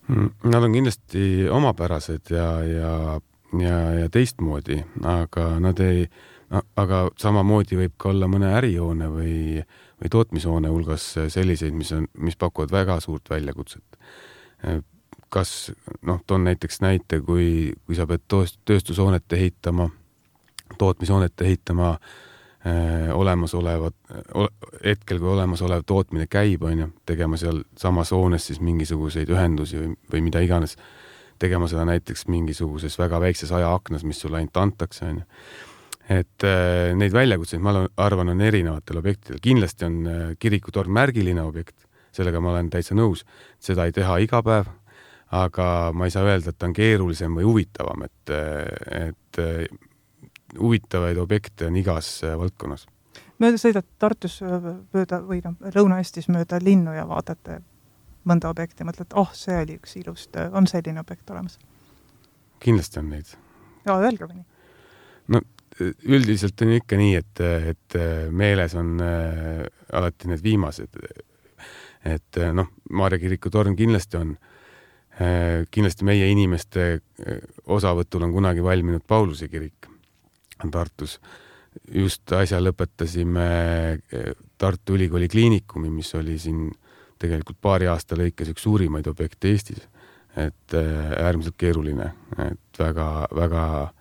Mm, 0.08 0.30
nad 0.43 0.63
on 0.63 0.74
kindlasti 0.74 1.48
omapärased 1.50 2.28
ja, 2.36 2.50
ja, 2.67 3.22
ja, 3.60 3.80
ja 4.02 4.10
teistmoodi, 4.12 4.82
aga 5.08 5.48
nad 5.63 5.80
ei, 5.80 6.10
aga 6.76 7.06
samamoodi 7.15 7.80
võib 7.80 7.96
ka 7.98 8.12
olla 8.12 8.28
mõne 8.28 8.52
ärihoone 8.60 9.08
või 9.08 9.63
äh, 9.63 9.80
või 10.02 10.12
tootmishoone 10.12 10.72
hulgas 10.72 11.06
selliseid, 11.28 11.76
mis 11.76 11.92
on, 11.96 12.08
mis 12.18 12.38
pakuvad 12.40 12.72
väga 12.72 13.00
suurt 13.04 13.30
väljakutset. 13.30 14.00
kas 15.30 15.72
noh, 16.02 16.22
toon 16.28 16.44
näiteks 16.44 16.82
näite, 16.82 17.22
kui, 17.22 17.74
kui 17.86 17.96
sa 17.96 18.06
pead 18.08 18.22
tööstushoonet 18.66 19.34
ehitama, 19.34 19.90
tootmishoonet 20.78 21.42
ehitama 21.42 21.98
olemasolevat, 23.14 23.96
hetkel, 24.86 25.20
kui 25.20 25.28
olemasolev 25.28 25.84
tootmine 25.86 26.28
käib, 26.32 26.64
on 26.64 26.80
ju, 26.80 26.88
tegema 27.06 27.38
seal 27.38 27.64
samas 27.78 28.14
hoones 28.16 28.48
siis 28.48 28.62
mingisuguseid 28.64 29.30
ühendusi 29.34 29.82
või, 29.82 29.98
või 30.14 30.22
mida 30.30 30.40
iganes, 30.40 30.78
tegema 31.40 31.68
seda 31.68 31.84
näiteks 31.90 32.28
mingisuguses 32.32 32.96
väga 33.00 33.20
väikses 33.20 33.52
ajaaknas, 33.52 34.06
mis 34.08 34.22
sulle 34.22 34.40
ainult 34.40 34.58
antakse, 34.58 35.10
on 35.10 35.24
ju 35.24 35.28
et 36.10 36.44
äh, 36.44 36.92
neid 36.98 37.13
väljakutseid, 37.16 37.62
ma 37.63 37.76
arvan, 38.04 38.34
on 38.34 38.44
erinevatel 38.44 39.00
objektidel, 39.00 39.39
kindlasti 39.44 39.88
on 39.88 40.00
äh, 40.08 40.22
kirikutorn 40.39 40.92
märgiline 40.94 41.44
objekt, 41.44 41.86
sellega 42.13 42.42
ma 42.44 42.52
olen 42.54 42.70
täitsa 42.74 42.96
nõus, 42.98 43.24
seda 43.63 43.88
ei 43.88 43.96
teha 43.96 44.18
iga 44.26 44.42
päev, 44.44 44.70
aga 45.34 45.68
ma 45.96 46.08
ei 46.08 46.13
saa 46.13 46.28
öelda, 46.28 46.52
et 46.52 46.60
ta 46.60 46.68
on 46.68 46.76
keerulisem 46.78 47.39
või 47.39 47.48
huvitavam, 47.48 48.04
et, 48.06 48.34
äh, 48.36 49.08
et 49.08 49.42
huvitavaid 50.60 51.18
objekte 51.18 51.68
on 51.72 51.78
igas 51.80 52.20
valdkonnas. 52.38 52.86
mööda 53.39 53.58
sõidad 53.58 53.88
Tartus 54.00 54.42
mööda 54.94 55.24
või 55.24 55.42
noh, 55.44 55.56
Lõuna-Eestis 55.74 56.30
mööda 56.30 56.60
linnu 56.62 56.94
ja 56.94 57.08
vaatate 57.08 57.62
mõnda 58.30 58.52
objekti, 58.52 58.86
mõtled, 58.88 59.16
oh, 59.20 59.32
see 59.34 59.56
oli 59.63 59.80
üks 59.80 59.98
ilus 60.00 60.28
töö, 60.28 60.52
on 60.52 60.68
selline 60.68 61.00
objekt 61.00 61.30
olemas? 61.32 61.58
kindlasti 62.63 63.00
on 63.00 63.10
neid. 63.10 63.34
ja 63.86 63.98
öelge 63.98 64.28
mõni. 64.28 64.46
no 65.28 65.42
üldiselt 65.82 66.62
on 66.62 66.74
ikka 66.76 66.98
nii, 67.00 67.16
et, 67.18 67.44
et 67.74 67.98
meeles 68.32 68.76
on 68.78 68.98
äh, 69.02 69.64
alati 69.94 70.30
need 70.30 70.44
viimased. 70.44 71.00
et 72.04 72.38
noh, 72.54 72.68
Maarja 72.92 73.20
kiriku 73.22 73.50
torn 73.50 73.76
kindlasti 73.80 74.18
on 74.20 74.36
äh,, 74.36 75.64
kindlasti 75.72 76.06
meie 76.08 76.28
inimeste 76.32 76.86
äh, 76.94 77.40
osavõtul 77.66 78.28
on 78.28 78.34
kunagi 78.34 78.64
valminud 78.64 79.06
Pauluse 79.08 79.48
kirik 79.48 79.88
Tartus. 80.72 81.20
just 81.90 82.32
äsja 82.32 82.60
lõpetasime 82.62 83.48
äh, 84.14 84.34
Tartu 84.58 84.94
Ülikooli 84.94 85.28
kliinikumi, 85.28 85.90
mis 85.90 86.14
oli 86.16 86.38
siin 86.40 86.70
tegelikult 87.20 87.58
paari 87.62 87.88
aasta 87.88 88.16
lõikes 88.16 88.52
üks 88.54 88.64
suurimaid 88.64 89.08
objekte 89.08 89.50
Eestis. 89.50 89.88
et 90.36 90.74
äh, 90.74 91.12
äärmiselt 91.22 91.58
keeruline, 91.58 92.14
et 92.42 92.80
väga-väga 92.80 93.94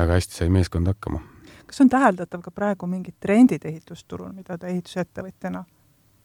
väga 0.00 0.18
hästi 0.18 0.34
sai 0.34 0.50
meeskond 0.52 0.88
hakkama. 0.90 1.20
kas 1.66 1.80
on 1.80 1.88
täheldatav 1.88 2.42
ka 2.42 2.50
praegu 2.50 2.86
mingid 2.90 3.14
trendid 3.20 3.64
ehitusturul, 3.64 4.32
mida 4.34 4.58
te 4.58 4.70
ehitusettevõtjana 4.72 5.64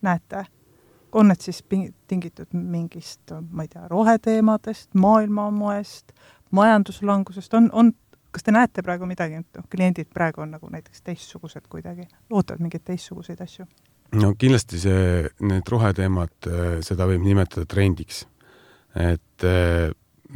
näete? 0.01 0.45
on 1.15 1.29
need 1.31 1.39
siis 1.39 1.61
tingitud 2.07 2.51
mingist, 2.51 3.31
ma 3.51 3.63
ei 3.63 3.69
tea, 3.71 3.85
roheteemadest, 3.87 4.89
maailmamoest, 4.99 6.11
majanduslangusest, 6.51 7.53
on, 7.55 7.69
on, 7.71 7.91
kas 8.35 8.43
te 8.43 8.51
näete 8.51 8.83
praegu 8.83 9.07
midagi, 9.07 9.39
et 9.39 9.59
noh, 9.59 9.67
kliendid 9.71 10.09
praegu 10.13 10.43
on 10.43 10.51
nagu 10.57 10.67
näiteks 10.71 11.05
teistsugused 11.07 11.69
kuidagi, 11.71 12.07
ootavad 12.29 12.63
mingeid 12.63 12.83
teistsuguseid 12.91 13.43
asju? 13.47 13.67
no 14.19 14.33
kindlasti 14.39 14.79
see, 14.79 15.29
need 15.47 15.71
roheteemad, 15.71 16.49
seda 16.83 17.07
võib 17.07 17.23
nimetada 17.23 17.65
trendiks. 17.65 18.25
et 18.95 19.47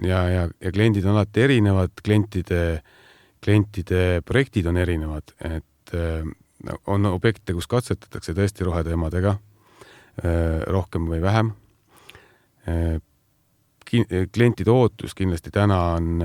ja, 0.04 0.23
ja, 0.32 0.47
ja 0.47 0.71
kliendid 0.71 1.06
on 1.06 1.17
alati 1.17 1.43
erinevad, 1.43 1.91
klientide 2.04 2.63
äh, 2.78 2.95
klientide 3.43 4.21
projektid 4.25 4.67
on 4.67 4.78
erinevad, 4.78 5.34
et 5.39 5.93
äh, 5.93 6.23
on 6.88 7.06
objekte, 7.10 7.56
kus 7.56 7.67
katsetatakse 7.71 8.36
tõesti 8.38 8.67
roheteemadega 8.67 9.36
äh, 9.36 10.60
rohkem 10.67 11.08
või 11.10 11.21
vähem. 11.23 11.54
Äh, 12.67 12.99
klientide 13.89 14.69
ootus 14.69 15.15
kindlasti 15.17 15.49
täna 15.49 15.80
on, 15.95 16.19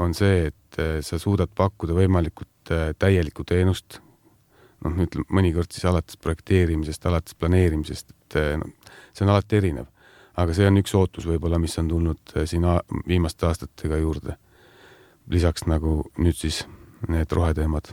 on 0.00 0.14
see, 0.16 0.46
et 0.48 0.78
sa 1.04 1.18
suudad 1.20 1.50
pakkuda 1.52 1.92
võimalikult 1.92 2.72
täielikku 2.96 3.44
teenust. 3.44 3.98
noh, 4.80 4.94
ütleme 5.04 5.28
mõnikord 5.28 5.68
siis 5.68 5.84
alates 5.84 6.16
projekteerimisest, 6.16 7.04
alates 7.06 7.36
planeerimisest, 7.36 8.14
et 8.16 8.38
noh, 8.62 8.72
see 9.12 9.26
on 9.26 9.34
alati 9.34 9.60
erinev. 9.60 9.90
aga 10.32 10.54
see 10.56 10.70
on 10.70 10.80
üks 10.80 10.94
ootus 10.96 11.28
võib-olla, 11.28 11.60
mis 11.60 11.76
on 11.78 11.92
tulnud 11.92 12.34
siin 12.48 12.64
viimaste 13.04 13.46
aastatega 13.46 14.00
juurde 14.00 14.38
lisaks 15.30 15.66
nagu 15.66 16.02
nüüd 16.18 16.36
siis 16.36 16.64
need 17.08 17.32
roheteemad. 17.32 17.92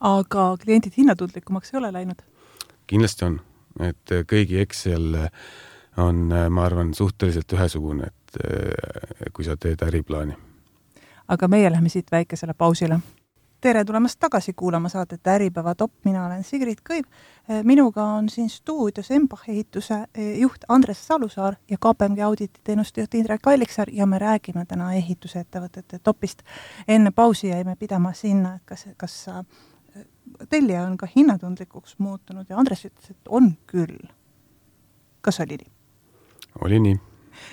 aga 0.00 0.56
kliendid 0.62 0.96
hinnatundlikumaks 0.96 1.74
ei 1.74 1.78
ole 1.78 1.92
läinud? 1.92 2.22
kindlasti 2.86 3.24
on, 3.24 3.40
et 3.80 4.14
kõigi 4.32 4.60
Excel 4.60 5.14
on, 5.96 6.28
ma 6.50 6.64
arvan, 6.64 6.94
suhteliselt 6.94 7.52
ühesugune, 7.52 8.10
et 8.10 9.32
kui 9.32 9.44
sa 9.44 9.56
teed 9.56 9.82
äriplaani. 9.86 10.36
aga 11.28 11.48
meie 11.48 11.70
läheme 11.70 11.88
siit 11.88 12.12
väikesele 12.12 12.54
pausile 12.54 13.00
tere 13.60 13.84
tulemast 13.84 14.18
tagasi 14.20 14.52
kuulama 14.52 14.88
saadet 14.88 15.26
Äripäeva 15.26 15.74
top, 15.74 15.92
mina 16.04 16.26
olen 16.26 16.44
Sigrid 16.44 16.78
Kõiv. 16.90 17.04
minuga 17.64 18.04
on 18.04 18.28
siin 18.28 18.48
stuudios 18.48 19.10
Embach 19.10 19.48
ehituse 19.48 19.94
eh, 20.14 20.38
juht 20.38 20.64
Andres 20.68 21.06
Salusaar 21.06 21.56
ja 21.70 21.76
KPMG 21.76 22.20
audititeenuste 22.24 23.00
juht 23.00 23.14
Indrek 23.14 23.46
Alliksaar 23.46 23.90
ja 23.92 24.06
me 24.06 24.18
räägime 24.18 24.64
täna 24.66 24.92
ehitusettevõtete 24.92 25.98
topist. 25.98 26.42
enne 26.88 27.10
pausi 27.10 27.48
jäime 27.48 27.76
pidama 27.76 28.12
sinna, 28.12 28.54
et 28.54 28.62
kas, 28.64 28.86
kas 28.96 29.28
tellija 30.48 30.82
on 30.82 30.96
ka 30.96 31.08
hinnatundlikuks 31.16 31.98
muutunud 31.98 32.46
ja 32.48 32.56
Andres 32.56 32.84
ütles, 32.84 33.10
et 33.10 33.28
on 33.28 33.56
küll. 33.66 34.08
kas 35.20 35.40
oli 35.40 35.56
nii? 35.56 35.72
oli 36.64 36.80
nii 36.80 37.09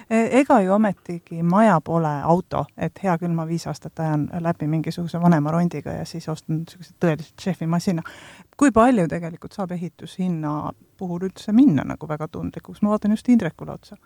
ega 0.09 0.59
ju 0.61 0.73
ometigi 0.73 1.43
maja 1.43 1.79
pole 1.81 2.13
auto, 2.23 2.65
et 2.77 2.99
hea 3.03 3.17
küll, 3.17 3.33
ma 3.35 3.47
viis 3.47 3.67
aastat 3.67 3.99
ajan 3.99 4.27
läbi 4.43 4.67
mingisuguse 4.67 5.21
vanema 5.21 5.51
rondiga 5.51 5.93
ja 5.99 6.05
siis 6.05 6.29
ostan 6.29 6.63
niisuguse 6.63 6.93
tõeliselt 7.03 7.43
šefimasina. 7.43 8.03
kui 8.57 8.71
palju 8.71 9.07
tegelikult 9.07 9.53
saab 9.53 9.71
ehitushinna 9.71 10.71
puhul 10.97 11.27
üldse 11.29 11.53
minna 11.53 11.83
nagu 11.83 12.07
väga 12.07 12.27
tundlikuks, 12.27 12.81
ma 12.81 12.95
vaatan 12.95 13.11
just 13.11 13.29
Indrekule 13.29 13.71
otsa. 13.71 13.97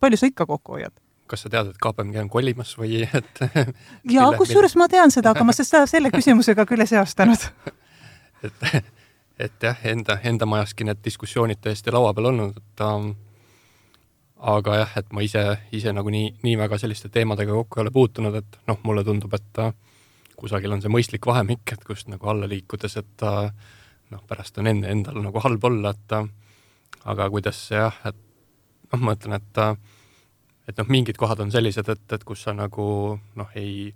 palju 0.00 0.16
sa 0.16 0.26
ikka 0.26 0.46
kokku 0.46 0.72
hoiad? 0.72 0.94
kas 1.26 1.46
sa 1.46 1.48
tead, 1.48 1.70
et 1.72 1.78
KPMG 1.80 2.18
on 2.20 2.28
kolimas 2.28 2.74
või 2.78 3.02
et 3.18 3.44
jaa, 4.10 4.32
kusjuures 4.36 4.76
ma 4.76 4.88
tean 4.88 5.10
seda, 5.10 5.32
aga 5.32 5.44
ma 5.44 5.54
seda 5.56 5.86
selle 5.86 6.10
küsimusega 6.10 6.66
küll 6.68 6.84
ei 6.84 6.90
seostanud 6.90 7.46
et, 8.46 8.84
et 9.38 9.68
jah, 9.68 9.78
enda, 9.84 10.18
enda 10.24 10.46
majaski 10.46 10.86
need 10.88 11.02
diskussioonid 11.04 11.62
täiesti 11.62 11.94
laua 11.94 12.12
peal 12.14 12.30
olnud, 12.32 12.58
et 12.58 12.84
um, 12.86 13.12
aga 14.42 14.76
jah, 14.80 14.92
et 14.98 15.12
ma 15.14 15.22
ise, 15.22 15.42
ise 15.74 15.92
nagu 15.94 16.10
nii, 16.10 16.32
nii 16.42 16.58
väga 16.58 16.78
selliste 16.82 17.10
teemadega 17.14 17.54
kokku 17.54 17.78
ei 17.78 17.84
ole 17.84 17.94
puutunud, 17.94 18.34
et 18.40 18.58
noh, 18.66 18.80
mulle 18.86 19.04
tundub, 19.06 19.34
et 19.38 19.62
äh, 19.62 19.70
kusagil 20.38 20.74
on 20.74 20.82
see 20.82 20.90
mõistlik 20.90 21.26
vahemik, 21.28 21.62
et 21.74 21.84
kust 21.86 22.10
nagu 22.10 22.30
alla 22.32 22.48
liikudes, 22.50 22.98
et 22.98 23.26
äh, 23.28 23.52
noh, 24.10 24.24
pärast 24.28 24.58
on 24.58 24.70
enda, 24.70 24.90
endal 24.90 25.20
nagu 25.22 25.42
halb 25.44 25.66
olla, 25.70 25.94
et 25.94 26.16
äh, 26.18 26.26
aga 27.12 27.28
kuidas 27.30 27.60
jah, 27.70 28.02
et 28.10 28.18
noh, 28.92 29.04
ma 29.06 29.16
ütlen, 29.18 29.38
et 29.38 29.64
et 30.70 30.78
noh, 30.78 30.88
mingid 30.90 31.18
kohad 31.18 31.40
on 31.42 31.50
sellised, 31.50 31.88
et, 31.90 32.04
et 32.14 32.24
kus 32.26 32.44
sa 32.46 32.54
nagu 32.54 32.84
noh, 33.18 33.54
ei, 33.58 33.88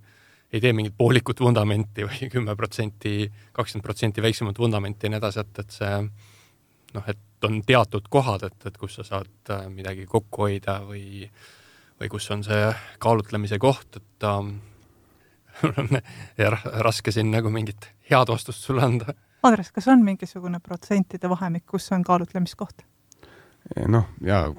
ei 0.50 0.62
tee 0.62 0.72
mingit 0.74 0.96
poolikut 0.98 1.40
vundamenti 1.42 2.06
või 2.06 2.26
kümme 2.34 2.54
protsenti, 2.58 3.26
kakskümmend 3.56 3.86
protsenti 3.86 4.22
väiksemat 4.22 4.58
vundamenti 4.62 5.06
ja 5.06 5.14
nii 5.14 5.22
edasi, 5.22 5.42
et, 5.42 5.62
et 5.62 5.78
see 5.80 5.92
noh, 6.94 7.10
et 7.10 7.25
on 7.44 7.60
teatud 7.66 8.08
kohad, 8.10 8.46
et, 8.46 8.66
et 8.66 8.78
kus 8.80 8.98
sa 8.98 9.04
saad 9.04 9.52
äh, 9.52 9.66
midagi 9.72 10.06
kokku 10.06 10.46
hoida 10.46 10.78
või, 10.86 11.26
või 12.00 12.10
kus 12.12 12.30
on 12.34 12.44
see 12.46 12.70
kaalutlemise 13.02 13.58
koht, 13.62 14.00
et 14.00 14.26
ähm, 14.28 14.56
mul 15.62 15.76
on 15.82 16.00
raske 16.84 17.12
siin 17.12 17.30
nagu 17.32 17.50
mingit 17.52 17.90
head 18.10 18.32
vastust 18.32 18.64
sulle 18.64 18.84
anda. 18.84 19.14
Andres, 19.46 19.70
kas 19.72 19.88
on 19.92 20.02
mingisugune 20.04 20.60
protsentide 20.60 21.28
vahemik, 21.30 21.66
kus 21.66 21.90
on 21.92 22.04
kaalutlemiskoht? 22.04 22.86
noh, 23.90 24.04
jaa, 24.22 24.52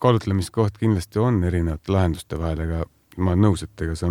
kaalutlemiskoht 0.00 0.78
kindlasti 0.80 1.20
on 1.20 1.42
erinevate 1.44 1.92
lahenduste 1.92 2.38
vahel, 2.40 2.62
aga 2.64 2.84
ma 3.16 3.34
olen 3.34 3.44
nõus, 3.44 3.64
et 3.66 3.82
ega 3.84 3.96
sa 3.98 4.10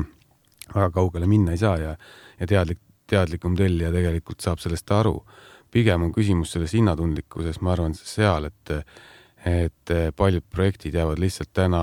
väga 0.73 0.91
kaugele 0.93 1.27
minna 1.29 1.55
ei 1.55 1.61
saa 1.61 1.77
ja, 1.81 1.95
ja 2.39 2.47
teadlik, 2.49 2.79
teadlikum 3.09 3.55
tellija 3.57 3.91
tegelikult 3.93 4.45
saab 4.45 4.61
sellest 4.61 4.91
aru 4.91 5.15
pigem 5.75 6.07
on 6.07 6.13
küsimus 6.15 6.53
selles 6.55 6.75
hinnatundlikkuses, 6.77 7.59
ma 7.63 7.75
arvan, 7.75 7.97
seal, 7.97 8.49
et 8.51 8.79
et 9.45 9.91
paljud 10.17 10.41
projektid 10.49 10.95
jäävad 10.97 11.19
lihtsalt 11.21 11.51
täna 11.53 11.81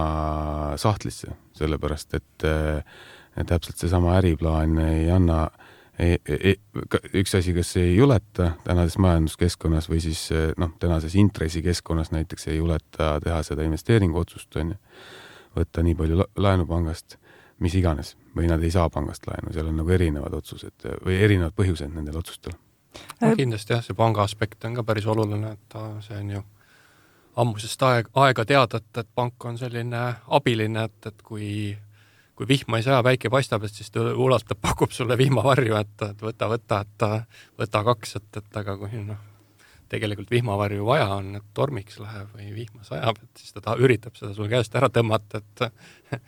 sahtlisse, 0.80 1.30
sellepärast 1.54 2.16
et 2.18 2.46
täpselt 3.46 3.78
seesama 3.78 4.16
äriplaan 4.18 4.80
ei 4.82 5.04
anna 5.14 5.44
ei, 5.98 6.16
ei, 6.26 6.56
üks 7.20 7.36
asi, 7.38 7.54
kas 7.54 7.70
ei 7.78 7.94
juleta 7.94 8.56
tänases 8.64 8.98
majanduskeskkonnas 8.98 9.86
või 9.92 10.00
siis 10.02 10.24
noh, 10.58 10.72
tänases 10.82 11.14
intressikeskkonnas 11.20 12.10
näiteks 12.16 12.50
ei 12.50 12.58
juleta 12.58 13.14
teha 13.22 13.38
seda 13.46 13.62
investeeringuotsust, 13.68 14.58
on 14.58 14.74
ju, 14.74 14.80
võtta 15.60 15.86
nii 15.86 15.94
palju 16.00 16.26
laenu 16.42 16.66
pangast, 16.66 17.18
mis 17.62 17.78
iganes, 17.78 18.16
või 18.34 18.50
nad 18.50 18.64
ei 18.64 18.74
saa 18.74 18.90
pangast 18.90 19.28
laenu, 19.30 19.54
seal 19.54 19.70
on 19.70 19.78
nagu 19.84 19.94
erinevad 19.94 20.34
otsused 20.42 20.90
või 21.04 21.22
erinevad 21.22 21.54
põhjused 21.54 21.94
nendel 21.94 22.18
otsustel 22.24 22.58
no 23.20 23.30
äh, 23.30 23.36
kindlasti 23.38 23.76
jah, 23.76 23.84
see 23.84 23.96
panga 23.98 24.24
aspekt 24.26 24.64
on 24.68 24.76
ka 24.78 24.84
päris 24.86 25.06
oluline, 25.08 25.54
et 25.56 25.78
see 26.06 26.18
on 26.18 26.34
ju 26.36 26.42
ammusest 27.42 27.82
aeg, 27.88 28.10
aega 28.24 28.44
teada, 28.48 28.82
et, 28.82 29.00
et 29.00 29.08
pank 29.14 29.44
on 29.48 29.58
selline 29.60 30.02
abiline, 30.36 30.84
et, 30.90 31.08
et 31.08 31.24
kui, 31.24 31.50
kui 32.36 32.48
vihma 32.48 32.80
ei 32.80 32.86
saa, 32.86 33.00
päike 33.04 33.30
paistab, 33.32 33.64
et 33.64 33.74
siis 33.74 33.90
ta 33.92 34.04
ulatab, 34.12 34.60
pakub 34.60 34.92
sulle 34.92 35.16
vihmavarju, 35.20 35.76
et, 35.80 36.08
et 36.10 36.24
võta, 36.28 36.50
võta, 36.52 36.82
et 36.84 37.06
võta 37.60 37.84
kaks, 37.88 38.16
et, 38.20 38.40
et 38.42 38.60
aga 38.62 38.76
kui 38.80 39.00
noh, 39.06 39.28
tegelikult 39.92 40.30
vihmavarju 40.32 40.84
vaja 40.88 41.08
on, 41.16 41.34
et 41.40 41.48
tormiks 41.56 41.98
läheb 42.00 42.36
või 42.36 42.52
vihma 42.56 42.84
sajab, 42.84 43.18
et 43.24 43.42
siis 43.42 43.56
ta, 43.56 43.64
ta 43.64 43.76
üritab 43.80 44.16
seda 44.18 44.32
sul 44.36 44.48
käest 44.52 44.76
ära 44.76 44.92
tõmmata, 44.92 45.42
et 45.42 46.22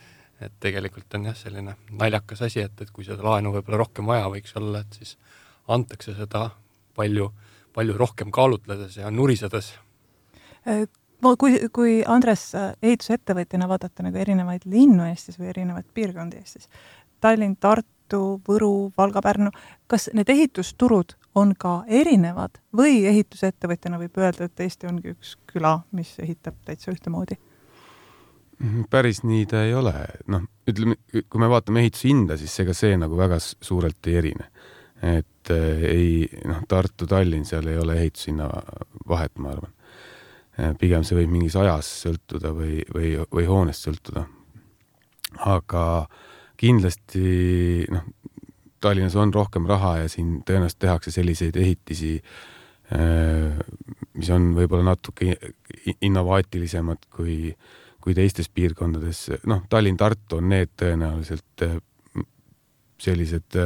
et 0.45 0.53
tegelikult 0.61 1.15
on 1.17 1.29
jah, 1.29 1.37
selline 1.39 1.77
naljakas 1.95 2.43
asi, 2.45 2.65
et, 2.65 2.81
et 2.83 2.91
kui 2.93 3.07
seda 3.07 3.23
laenu 3.23 3.53
võib-olla 3.55 3.79
rohkem 3.85 4.09
vaja 4.11 4.27
võiks 4.33 4.53
olla, 4.59 4.83
et 4.83 4.99
siis 4.99 5.15
antakse 5.69 6.15
seda 6.17 6.51
palju, 6.97 7.31
palju 7.75 7.97
rohkem 7.99 8.31
kaalutledes 8.35 8.97
ja 8.97 9.11
nurisedes 9.11 9.73
äh, 10.69 10.85
kui, 11.39 11.57
kui 11.73 12.03
Andres 12.07 12.51
ehitusettevõtjana 12.83 13.69
vaadata 13.69 14.05
nagu 14.05 14.21
erinevaid 14.21 14.67
linnu 14.69 15.07
Eestis 15.09 15.39
või 15.41 15.51
erinevaid 15.55 15.87
piirkondi 15.95 16.41
Eestis, 16.41 16.69
Tallinn, 17.25 17.57
Tartu, 17.61 18.41
Võru, 18.49 18.93
Valga, 18.99 19.23
Pärnu, 19.25 19.53
kas 19.89 20.11
need 20.13 20.29
ehitusturud 20.29 21.17
on 21.41 21.55
ka 21.59 21.83
erinevad 21.89 22.61
või 22.77 23.03
ehitusettevõtjana 23.11 23.99
võib 24.03 24.21
öelda, 24.21 24.47
et 24.47 24.61
Eesti 24.67 24.91
ongi 24.91 25.15
üks 25.15 25.35
küla, 25.51 25.79
mis 25.97 26.15
ehitab 26.23 26.61
täitsa 26.67 26.93
ühtemoodi? 26.93 27.39
Mhm, 28.61 28.87
päris 28.91 29.25
nii 29.27 29.47
ta 29.51 29.65
ei 29.67 29.75
ole, 29.75 29.95
noh, 30.31 30.45
ütleme, 30.71 30.97
kui 31.11 31.41
me 31.43 31.49
vaatame 31.51 31.83
ehitushinda, 31.83 32.37
siis 32.39 32.55
ega 32.63 32.77
see 32.77 32.95
nagu 33.01 33.17
väga 33.19 33.41
suurelt 33.43 34.07
ei 34.07 34.21
erine. 34.21 34.47
Et 35.03 35.51
äh, 35.51 35.87
ei, 35.91 36.11
noh, 36.45 36.63
Tartu-Tallinn, 36.69 37.45
seal 37.49 37.67
ei 37.69 37.79
ole 37.79 37.99
ehitushinna 38.01 38.51
vahet, 39.09 39.39
ma 39.39 39.55
arvan 39.57 39.75
Äh, 40.55 40.71
pigem 40.79 41.03
see 41.03 41.17
võib 41.19 41.33
mingis 41.35 41.57
ajas 41.59 41.89
sõltuda 42.05 42.53
või, 42.55 42.79
või, 42.95 43.15
või 43.33 43.47
hoonest 43.49 43.89
sõltuda. 43.89 44.27
aga 45.51 46.07
kindlasti 46.57 47.87
noh, 47.91 48.05
Tallinnas 48.79 49.17
on 49.19 49.33
rohkem 49.35 49.67
raha 49.67 49.97
ja 50.05 50.09
siin 50.13 50.45
tõenäoliselt 50.47 50.79
tehakse 50.85 51.11
selliseid 51.11 51.57
ehitisi, 51.59 52.21
äh, 52.95 53.59
mis 54.15 54.31
on 54.31 54.53
võib-olla 54.55 54.93
natuke 54.93 55.35
innovaatilisemad 56.01 57.09
kui, 57.11 57.51
kui 58.01 58.15
teistes 58.15 58.49
piirkondades. 58.49 59.31
noh, 59.51 59.67
Tallinn-Tartu 59.69 60.39
on 60.39 60.53
need 60.55 60.71
tõenäoliselt 60.79 61.67
äh, 61.67 61.81
sellised 63.03 63.59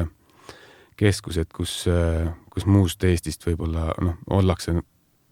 keskused, 0.98 1.52
kus, 1.54 1.84
kus 2.52 2.66
muust 2.66 3.04
Eestist 3.06 3.46
võib-olla 3.46 3.92
noh, 4.02 4.18
ollakse 4.34 4.74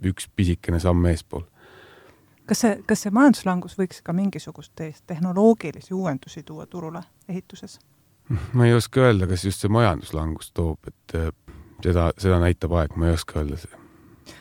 üks 0.07 0.29
pisikene 0.37 0.81
samm 0.81 1.07
eespool. 1.11 1.45
kas 2.47 2.63
see, 2.63 2.77
kas 2.87 3.03
see 3.05 3.15
majanduslangus 3.15 3.77
võiks 3.79 4.03
ka 4.07 4.15
mingisuguseid 4.17 5.03
tehnoloogilisi 5.07 5.95
uuendusi 5.95 6.43
tuua 6.43 6.67
turule 6.67 7.03
ehituses? 7.29 7.79
ma 8.53 8.67
ei 8.67 8.75
oska 8.75 9.09
öelda, 9.09 9.27
kas 9.27 9.45
just 9.45 9.63
see 9.63 9.73
majanduslangus 9.73 10.53
toob, 10.53 10.79
et 10.87 11.19
äh, 11.19 11.33
seda, 11.83 12.11
seda 12.19 12.41
näitab 12.43 12.75
aeg, 12.79 12.97
ma 12.97 13.11
ei 13.11 13.19
oska 13.19 13.41
öelda 13.43 13.59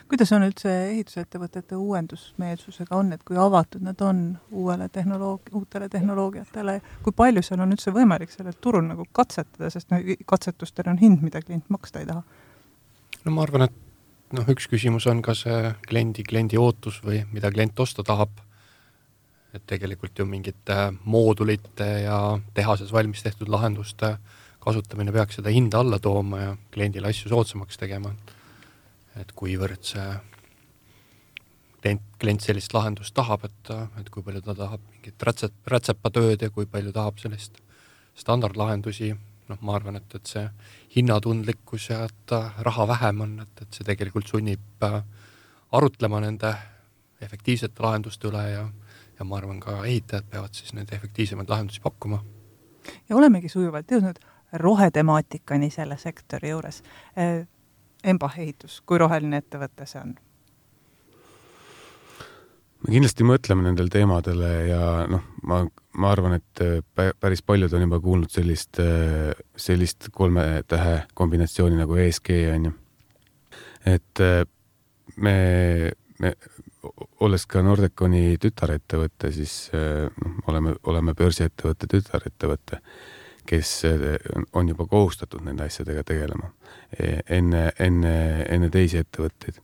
kuidas 0.08 0.32
on 0.32 0.44
üldse 0.46 0.72
ehitusettevõtete 0.90 1.76
uuendusmeelsusega 1.76 2.96
on, 2.96 3.12
et 3.16 3.24
kui 3.26 3.38
avatud 3.40 3.82
nad 3.82 4.00
on 4.06 4.20
uuele 4.50 4.88
tehnoloog-, 4.92 5.50
uutele 5.58 5.88
tehnoloogiatele, 5.92 6.80
kui 7.02 7.16
palju 7.16 7.42
seal 7.46 7.64
on 7.64 7.74
üldse 7.74 7.94
võimalik 7.94 8.30
sellel 8.32 8.54
turul 8.60 8.86
nagu 8.86 9.06
katsetada, 9.12 9.70
sest 9.72 9.90
no 9.90 10.00
katsetustel 10.26 10.92
on 10.92 11.00
hind, 11.02 11.24
mida 11.26 11.42
klient 11.42 11.66
maksta 11.72 12.02
ei 12.02 12.08
taha? 12.10 12.22
no 13.24 13.34
ma 13.34 13.42
arvan, 13.42 13.66
et 13.66 14.34
noh, 14.36 14.48
üks 14.54 14.68
küsimus 14.70 15.08
on 15.10 15.22
ka 15.26 15.34
see 15.34 15.74
kliendi, 15.88 16.24
kliendi 16.26 16.58
ootus 16.60 17.00
või 17.04 17.24
mida 17.32 17.50
klient 17.54 17.78
osta 17.80 18.06
tahab. 18.06 18.42
et 19.56 19.62
tegelikult 19.66 20.18
ju 20.18 20.26
mingite 20.28 20.74
moodulite 21.04 21.86
ja 22.04 22.38
tehases 22.54 22.92
valmis 22.92 23.22
tehtud 23.24 23.48
lahenduste 23.48 24.16
kasutamine 24.60 25.12
peaks 25.12 25.38
seda 25.38 25.48
hinda 25.54 25.80
alla 25.80 25.98
tooma 25.98 26.40
ja 26.40 26.56
kliendile 26.74 27.08
asju 27.08 27.30
soodsamaks 27.32 27.78
tegema. 27.78 28.10
et 28.10 28.35
kuivõrd 29.34 29.84
see 29.86 30.08
klient, 31.82 32.02
klient 32.20 32.42
sellist 32.42 32.74
lahendust 32.74 33.14
tahab, 33.14 33.44
et, 33.44 33.70
et 34.00 34.10
kui 34.10 34.22
palju 34.22 34.42
ta 34.44 34.54
tahab 34.54 34.82
mingit 34.90 35.22
rätsep, 35.28 35.54
rätsepatööd 35.70 36.42
ja 36.42 36.50
kui 36.50 36.66
palju 36.66 36.92
tahab 36.92 37.18
sellist 37.22 37.60
standardlahendusi 38.16 39.14
noh, 39.48 39.58
ma 39.62 39.76
arvan, 39.78 40.00
et, 40.00 40.14
et 40.18 40.30
see 40.30 40.44
hinnatundlikkus 40.96 41.90
ja 41.90 42.04
et 42.08 42.34
raha 42.66 42.86
vähem 42.88 43.22
on, 43.26 43.36
et, 43.44 43.62
et 43.62 43.78
see 43.78 43.86
tegelikult 43.86 44.30
sunnib 44.30 44.86
äh, 44.86 45.02
arutlema 45.76 46.20
nende 46.24 46.52
efektiivsete 47.22 47.82
lahenduste 47.82 48.28
üle 48.30 48.44
ja, 48.50 48.64
ja 49.18 49.26
ma 49.28 49.38
arvan, 49.40 49.60
ka 49.62 49.82
ehitajad 49.84 50.30
peavad 50.30 50.56
siis 50.56 50.74
neid 50.76 50.92
efektiivsemaid 50.92 51.50
lahendusi 51.52 51.82
pakkuma. 51.84 52.22
ja 53.08 53.16
olemegi 53.16 53.48
sujuvalt 53.48 53.90
jõudnud 53.90 54.18
rohetemaatikani 54.52 55.70
selle 55.70 55.96
sektori 55.98 56.52
juures. 56.52 56.82
Embah 58.06 58.38
ehitus, 58.38 58.80
kui 58.86 59.00
roheline 59.02 59.42
ettevõte 59.42 59.86
see 59.88 60.00
on? 60.00 60.14
me 62.86 62.94
kindlasti 62.94 63.26
mõtleme 63.26 63.64
nendele 63.66 63.90
teemadele 63.90 64.50
ja 64.68 64.80
noh, 65.10 65.24
ma, 65.48 65.60
ma 65.98 66.10
arvan, 66.12 66.36
et 66.38 66.62
äh, 66.62 67.10
päris 67.20 67.42
paljud 67.46 67.72
on 67.74 67.86
juba 67.86 67.98
kuulnud 68.02 68.32
sellist, 68.32 68.78
äh, 68.82 69.32
sellist 69.58 70.10
kolme 70.14 70.62
tähe 70.70 71.00
kombinatsiooni 71.18 71.80
nagu 71.80 71.98
ESG 72.04 72.32
on 72.54 72.68
ju. 72.70 72.74
et 73.96 74.22
äh, 74.22 74.44
me, 75.16 75.36
me 76.22 76.34
olles 77.26 77.46
ka 77.50 77.64
Nordeconi 77.66 78.36
tütarettevõte, 78.38 79.32
siis 79.34 79.54
noh, 79.74 80.36
oleme, 80.46 80.76
oleme 80.86 81.16
börsiettevõtte 81.18 81.88
tütarettevõte, 81.90 82.78
kes 83.46 83.82
on 84.52 84.68
juba 84.68 84.86
kohustatud 84.86 85.44
nende 85.44 85.64
asjadega 85.64 86.02
tegelema 86.04 86.50
e, 86.98 87.18
enne, 87.38 87.70
enne, 87.78 88.16
enne 88.48 88.70
teisi 88.70 88.98
ettevõtteid. 89.02 89.60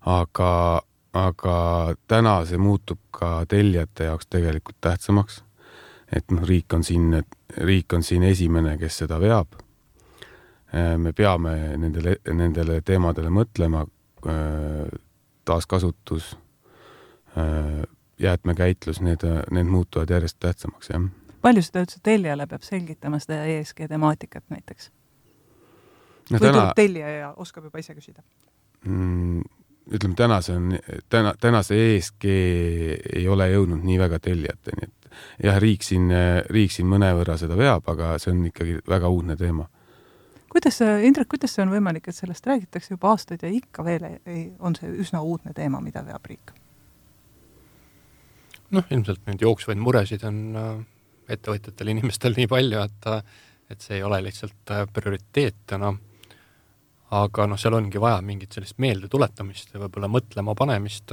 aga 0.00 0.82
aga 1.12 1.56
täna 2.08 2.40
see 2.48 2.60
muutub 2.60 3.00
ka 3.12 3.44
tellijate 3.48 4.08
jaoks 4.08 4.28
tegelikult 4.30 4.76
tähtsamaks. 4.80 5.42
et 6.12 6.30
noh, 6.30 6.44
riik 6.44 6.72
on 6.74 6.84
siin, 6.84 7.22
riik 7.56 7.92
on 7.92 8.02
siin 8.02 8.22
esimene, 8.22 8.76
kes 8.78 8.98
seda 9.04 9.20
veab. 9.20 9.54
me 10.96 11.12
peame 11.12 11.76
nendele, 11.76 12.16
nendele 12.32 12.80
teemadele 12.80 13.28
mõtlema. 13.28 13.86
taaskasutus, 15.44 16.36
jäätmekäitlus, 18.18 19.00
need, 19.00 19.24
need 19.50 19.66
muutuvad 19.66 20.10
järjest 20.10 20.36
tähtsamaks, 20.40 20.90
jah. 20.90 21.02
Palju 21.42 21.64
seda 21.66 21.84
üldse 21.84 22.00
tellijale 22.04 22.46
peab 22.50 22.66
selgitama, 22.66 23.20
seda 23.22 23.42
ESG 23.50 23.86
temaatikat 23.90 24.44
näiteks 24.52 24.90
no,? 26.30 26.38
või 26.38 26.46
täna... 26.46 26.52
tuleb 26.52 26.78
tellija 26.78 27.16
ja 27.16 27.32
oskab 27.36 27.68
juba 27.68 27.82
ise 27.82 27.96
küsida 27.96 28.22
mm,? 28.86 29.42
ütleme, 29.92 30.14
täna 30.18 30.40
see 30.44 30.56
on, 30.56 30.72
täna, 31.10 31.34
täna 31.40 31.62
see 31.66 31.96
ESG 31.96 32.26
ei 33.18 33.28
ole 33.28 33.48
jõudnud 33.50 33.82
nii 33.86 33.98
väga 33.98 34.20
tellijateni, 34.22 34.88
et 34.88 35.46
jah, 35.48 35.58
riik 35.62 35.84
siin, 35.86 36.08
riik 36.54 36.72
siin 36.72 36.88
mõnevõrra 36.90 37.36
seda 37.40 37.58
veab, 37.58 37.86
aga 37.90 38.14
see 38.22 38.32
on 38.32 38.44
ikkagi 38.48 38.78
väga 38.88 39.10
uudne 39.12 39.36
teema. 39.36 39.66
kuidas 40.52 40.78
Indrek, 40.80 41.28
kuidas 41.34 41.56
see 41.56 41.64
on 41.66 41.74
võimalik, 41.74 42.08
et 42.08 42.16
sellest 42.16 42.46
räägitakse 42.46 42.94
juba 42.94 43.10
aastaid 43.10 43.42
ja 43.42 43.50
ikka 43.50 43.84
veel 43.84 44.06
ei, 44.06 44.52
on 44.60 44.78
see 44.78 44.90
üsna 45.02 45.22
uudne 45.22 45.54
teema, 45.56 45.80
mida 45.80 46.04
veab 46.06 46.30
riik? 46.30 46.54
noh, 48.72 48.86
ilmselt 48.88 49.26
neid 49.26 49.42
jooksvaid 49.42 49.82
muresid 49.82 50.22
on 50.24 50.38
äh, 50.56 50.70
ettevõtjatel, 51.28 51.90
inimestel 51.96 52.38
nii 52.38 52.50
palju, 52.50 52.86
et 52.86 53.10
et 53.72 53.80
see 53.80 53.96
ei 53.96 54.02
ole 54.04 54.18
lihtsalt 54.20 54.70
äh, 54.74 54.86
prioriteet 54.92 55.62
täna 55.66 55.92
aga 57.12 57.46
noh, 57.48 57.60
seal 57.60 57.76
ongi 57.76 58.00
vaja 58.00 58.20
mingit 58.24 58.52
sellist 58.52 58.78
meeldetuletamist 58.80 59.74
ja 59.74 59.80
võib-olla 59.82 60.08
mõtlema 60.08 60.54
panemist. 60.56 61.12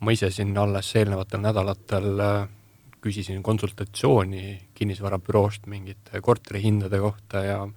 ma 0.00 0.12
ise 0.12 0.30
siin 0.32 0.56
alles 0.58 0.94
eelnevatel 0.96 1.42
nädalatel 1.44 2.20
äh, 2.24 2.48
küsisin 3.00 3.42
konsultatsiooni 3.42 4.70
kinnisvarabüroost 4.74 5.66
mingite 5.66 6.20
korterihindade 6.20 6.98
kohta 7.00 7.44
ja 7.44 7.68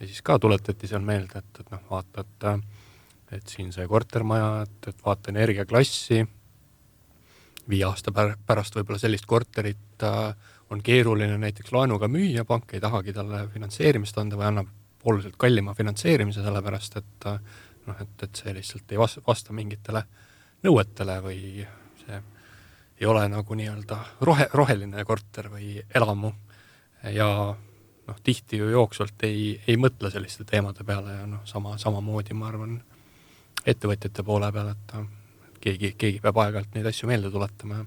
ja 0.00 0.06
siis 0.06 0.22
ka 0.22 0.38
tuletati 0.38 0.88
seal 0.88 1.02
meelde, 1.04 1.38
et, 1.38 1.60
et 1.60 1.70
noh, 1.70 1.82
vaata, 1.90 2.24
et 2.24 3.36
et 3.36 3.46
siin 3.46 3.68
see 3.72 3.86
kortermaja, 3.86 4.62
et, 4.64 4.88
et 4.88 5.02
vaata 5.06 5.30
energiaklassi, 5.30 6.24
viie 7.70 7.86
aasta 7.86 8.12
pärast 8.12 8.76
võib-olla 8.76 8.98
sellist 9.00 9.26
korterit 9.30 10.04
äh, 10.06 10.34
on 10.70 10.82
keeruline 10.82 11.38
näiteks 11.38 11.72
laenuga 11.74 12.08
müüa, 12.10 12.44
pank 12.46 12.74
ei 12.74 12.82
tahagi 12.82 13.14
talle 13.14 13.46
finantseerimist 13.52 14.18
anda 14.18 14.38
või 14.38 14.50
annab 14.50 14.68
oluliselt 15.04 15.38
kallima 15.40 15.74
finantseerimise, 15.74 16.42
sellepärast 16.44 16.98
et 17.00 17.26
noh, 17.86 18.02
et, 18.02 18.22
et 18.22 18.42
see 18.42 18.52
lihtsalt 18.54 18.92
ei 18.92 19.00
vasta, 19.00 19.22
vasta 19.26 19.56
mingitele 19.56 20.04
nõuetele 20.66 21.16
või 21.24 21.64
see 22.02 22.20
ei 23.00 23.08
ole 23.08 23.24
nagu 23.32 23.56
nii-öelda 23.56 23.98
rohe, 24.28 24.46
roheline 24.52 25.04
korter 25.08 25.48
või 25.52 25.78
elamu. 25.94 26.34
Ja 27.14 27.28
noh, 28.10 28.18
tihti 28.24 28.60
ju 28.60 28.68
jooksvalt 28.68 29.24
ei, 29.24 29.54
ei 29.66 29.78
mõtle 29.80 30.10
selliste 30.12 30.44
teemade 30.44 30.84
peale 30.84 31.16
ja 31.22 31.26
noh, 31.26 31.46
sama, 31.48 31.78
samamoodi 31.80 32.36
ma 32.36 32.50
arvan 32.50 32.76
ettevõtjate 33.66 34.24
poole 34.24 34.52
peal, 34.52 34.74
et 34.74 34.94
keegi, 35.60 35.94
keegi 35.98 36.20
peab 36.24 36.40
aeg-ajalt 36.42 36.76
neid 36.76 36.88
asju 36.90 37.10
meelde 37.10 37.30
tuletama 37.32 37.80
ja 37.80 37.86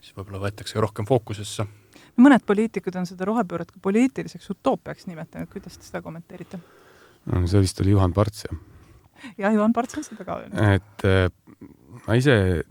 siis 0.00 0.16
võib-olla 0.16 0.42
võetakse 0.46 0.80
rohkem 0.80 1.08
fookusesse. 1.08 1.66
mõned 2.20 2.44
poliitikud 2.46 2.96
on 2.96 3.06
seda 3.08 3.28
rohepööret 3.28 3.70
ka 3.70 3.80
poliitiliseks 3.82 4.50
utoopiaks 4.56 5.06
nimetanud, 5.10 5.48
kuidas 5.52 5.78
te 5.78 5.88
seda 5.88 6.02
kommenteerite? 6.02 6.60
see 7.46 7.60
vist 7.60 7.80
oli 7.80 7.94
Juhan 7.94 8.12
Parts, 8.16 8.44
jah. 8.48 8.58
jah, 9.38 9.54
Juhan 9.54 9.72
Parts 9.76 9.98
on 9.98 10.04
seda 10.04 10.24
ka 10.24 10.40
öelnud. 10.40 10.60
et 10.76 11.06
äh, 11.08 11.28
ma 12.06 12.16
ise 12.18 12.64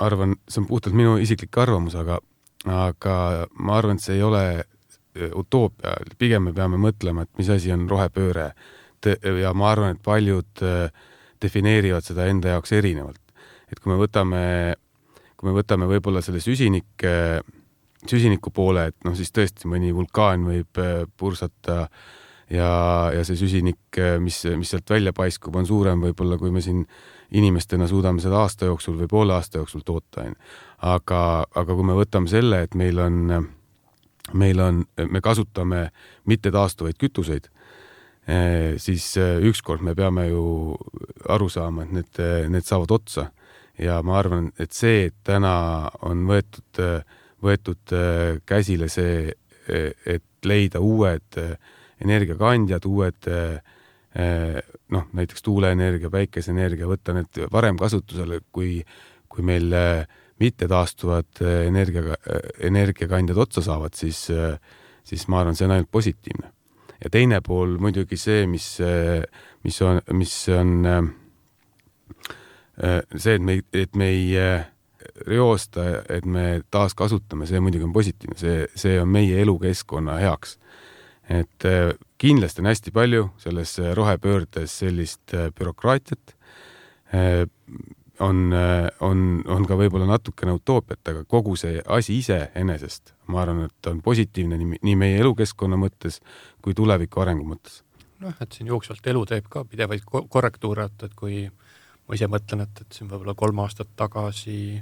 arvan, 0.00 0.36
see 0.48 0.62
on 0.62 0.68
puhtalt 0.70 0.96
minu 0.96 1.16
isiklik 1.20 1.56
arvamus, 1.60 1.94
aga, 2.00 2.18
aga 2.64 3.16
ma 3.60 3.76
arvan, 3.78 4.00
et 4.00 4.04
see 4.04 4.16
ei 4.16 4.24
ole 4.24 4.44
äh, 4.56 5.30
utoopia, 5.36 5.98
pigem 6.18 6.48
me 6.48 6.56
peame 6.56 6.80
mõtlema, 6.80 7.26
et 7.26 7.32
mis 7.38 7.50
asi 7.52 7.72
on 7.72 7.88
rohepööre. 7.90 8.52
ja 9.40 9.52
ma 9.56 9.70
arvan, 9.72 9.96
et 9.96 10.02
paljud 10.04 10.62
äh, 10.64 10.90
defineerivad 11.42 12.04
seda 12.04 12.26
enda 12.28 12.56
jaoks 12.56 12.72
erinevalt. 12.76 13.20
Et 13.70 13.78
kui 13.78 13.92
me 13.92 13.98
võtame, 14.00 14.42
kui 15.38 15.50
me 15.50 15.56
võtame 15.56 15.88
võib-olla 15.90 16.22
selle 16.24 16.42
süsinik, 16.42 17.06
süsiniku 18.08 18.52
poole, 18.54 18.88
et 18.90 19.06
noh, 19.06 19.14
siis 19.16 19.32
tõesti 19.34 19.68
mõni 19.70 19.92
vulkaan 19.94 20.46
võib 20.48 20.80
pursata 21.20 21.84
ja, 22.50 22.70
ja 23.14 23.22
see 23.26 23.38
süsinik, 23.38 24.00
mis, 24.22 24.42
mis 24.58 24.72
sealt 24.72 24.90
välja 24.90 25.12
paiskub, 25.16 25.56
on 25.56 25.68
suurem 25.68 26.02
võib-olla, 26.04 26.38
kui 26.40 26.52
me 26.54 26.62
siin 26.64 26.82
inimestena 27.36 27.86
suudame 27.90 28.22
seda 28.22 28.40
aasta 28.42 28.70
jooksul 28.70 28.98
või 28.98 29.10
poole 29.10 29.36
aasta 29.36 29.60
jooksul 29.60 29.84
toota, 29.86 30.24
onju. 30.26 30.36
aga, 30.90 31.22
aga 31.62 31.78
kui 31.78 31.86
me 31.86 31.96
võtame 31.98 32.30
selle, 32.30 32.64
et 32.66 32.76
meil 32.78 32.98
on, 33.02 33.20
meil 34.32 34.62
on, 34.64 34.84
me 35.06 35.22
kasutame 35.22 35.88
mittetaastuvaid 36.30 36.98
kütuseid, 36.98 37.50
eh, 38.26 38.78
siis 38.82 39.12
ükskord 39.20 39.84
me 39.86 39.94
peame 39.94 40.26
ju 40.30 40.44
aru 41.28 41.50
saama, 41.52 41.86
et 41.86 41.94
need, 42.00 42.24
need 42.50 42.66
saavad 42.66 42.98
otsa 42.98 43.30
ja 43.80 44.00
ma 44.04 44.18
arvan, 44.18 44.50
et 44.60 44.72
see, 44.76 45.06
et 45.08 45.16
täna 45.24 45.88
on 46.06 46.26
võetud, 46.28 46.80
võetud 47.40 47.94
käsile 48.46 48.88
see, 48.92 49.32
et 49.68 50.44
leida 50.44 50.80
uued 50.84 51.38
energiakandjad, 52.00 52.86
uued 52.88 53.28
noh, 54.90 55.06
näiteks 55.16 55.42
tuuleenergia, 55.46 56.10
päikeseenergia, 56.10 56.88
võtta 56.90 57.14
need 57.16 57.44
varem 57.52 57.78
kasutusele, 57.80 58.40
kui, 58.52 58.80
kui 59.30 59.46
meil 59.46 59.70
äh, 59.76 60.02
mittetaastuvad 60.42 61.42
äh, 61.44 61.66
energia, 61.68 62.16
äh, 62.16 62.42
energiakandjad 62.70 63.38
otsa 63.46 63.64
saavad, 63.64 63.94
siis, 63.98 64.26
siis 65.06 65.28
ma 65.28 65.42
arvan, 65.42 65.58
see 65.58 65.68
on 65.68 65.76
ainult 65.76 65.92
positiivne. 65.92 66.52
ja 67.00 67.10
teine 67.10 67.40
pool 67.40 67.78
muidugi 67.80 68.16
see, 68.20 68.44
mis, 68.46 68.66
mis 69.64 69.82
on, 69.82 70.02
mis 70.12 70.34
on 70.52 70.74
see, 73.16 73.34
et 73.34 73.42
me, 73.42 73.60
et 73.72 73.96
me 73.96 74.06
ei 74.08 74.36
reosta, 75.26 75.84
et 76.08 76.24
me 76.24 76.62
taaskasutame, 76.70 77.48
see 77.48 77.60
muidugi 77.60 77.84
on 77.84 77.92
positiivne, 77.92 78.38
see, 78.40 78.68
see 78.78 79.00
on 79.00 79.08
meie 79.08 79.40
elukeskkonna 79.42 80.20
heaks. 80.22 80.58
et 81.30 81.64
kindlasti 82.20 82.60
on 82.60 82.68
hästi 82.68 82.92
palju 82.92 83.30
selles 83.40 83.78
äh, 83.80 83.94
rohepöördes 83.96 84.78
sellist 84.82 85.34
äh, 85.34 85.48
bürokraatiat, 85.56 86.36
äh, 87.14 87.46
on, 88.20 88.52
on, 89.00 89.20
on 89.48 89.64
ka 89.64 89.76
võib-olla 89.80 90.04
natukene 90.10 90.52
utoopiat, 90.58 91.00
aga 91.08 91.22
kogu 91.24 91.54
see 91.56 91.78
asi 91.88 92.18
iseenesest, 92.20 93.14
ma 93.32 93.40
arvan, 93.40 93.70
et 93.70 93.88
on 93.88 94.02
positiivne 94.04 94.58
nii, 94.60 94.82
nii 94.84 94.96
meie 95.00 95.22
elukeskkonna 95.22 95.78
mõttes 95.80 96.18
kui 96.60 96.76
tuleviku 96.76 97.24
arengu 97.24 97.48
mõttes. 97.48 97.80
noh, 98.20 98.36
et 98.44 98.52
siin 98.52 98.68
jooksvalt 98.68 99.06
elu 99.08 99.24
teeb 99.24 99.48
ka 99.48 99.64
pidevaid 99.64 100.04
korrektuure, 100.04 100.90
et, 100.90 101.06
et 101.08 101.14
kui 101.16 101.46
ma 102.10 102.16
ise 102.18 102.26
mõtlen, 102.26 102.64
et, 102.66 102.80
et 102.82 102.96
siin 102.96 103.06
võib-olla 103.06 103.36
kolm 103.38 103.60
aastat 103.62 103.92
tagasi 103.94 104.80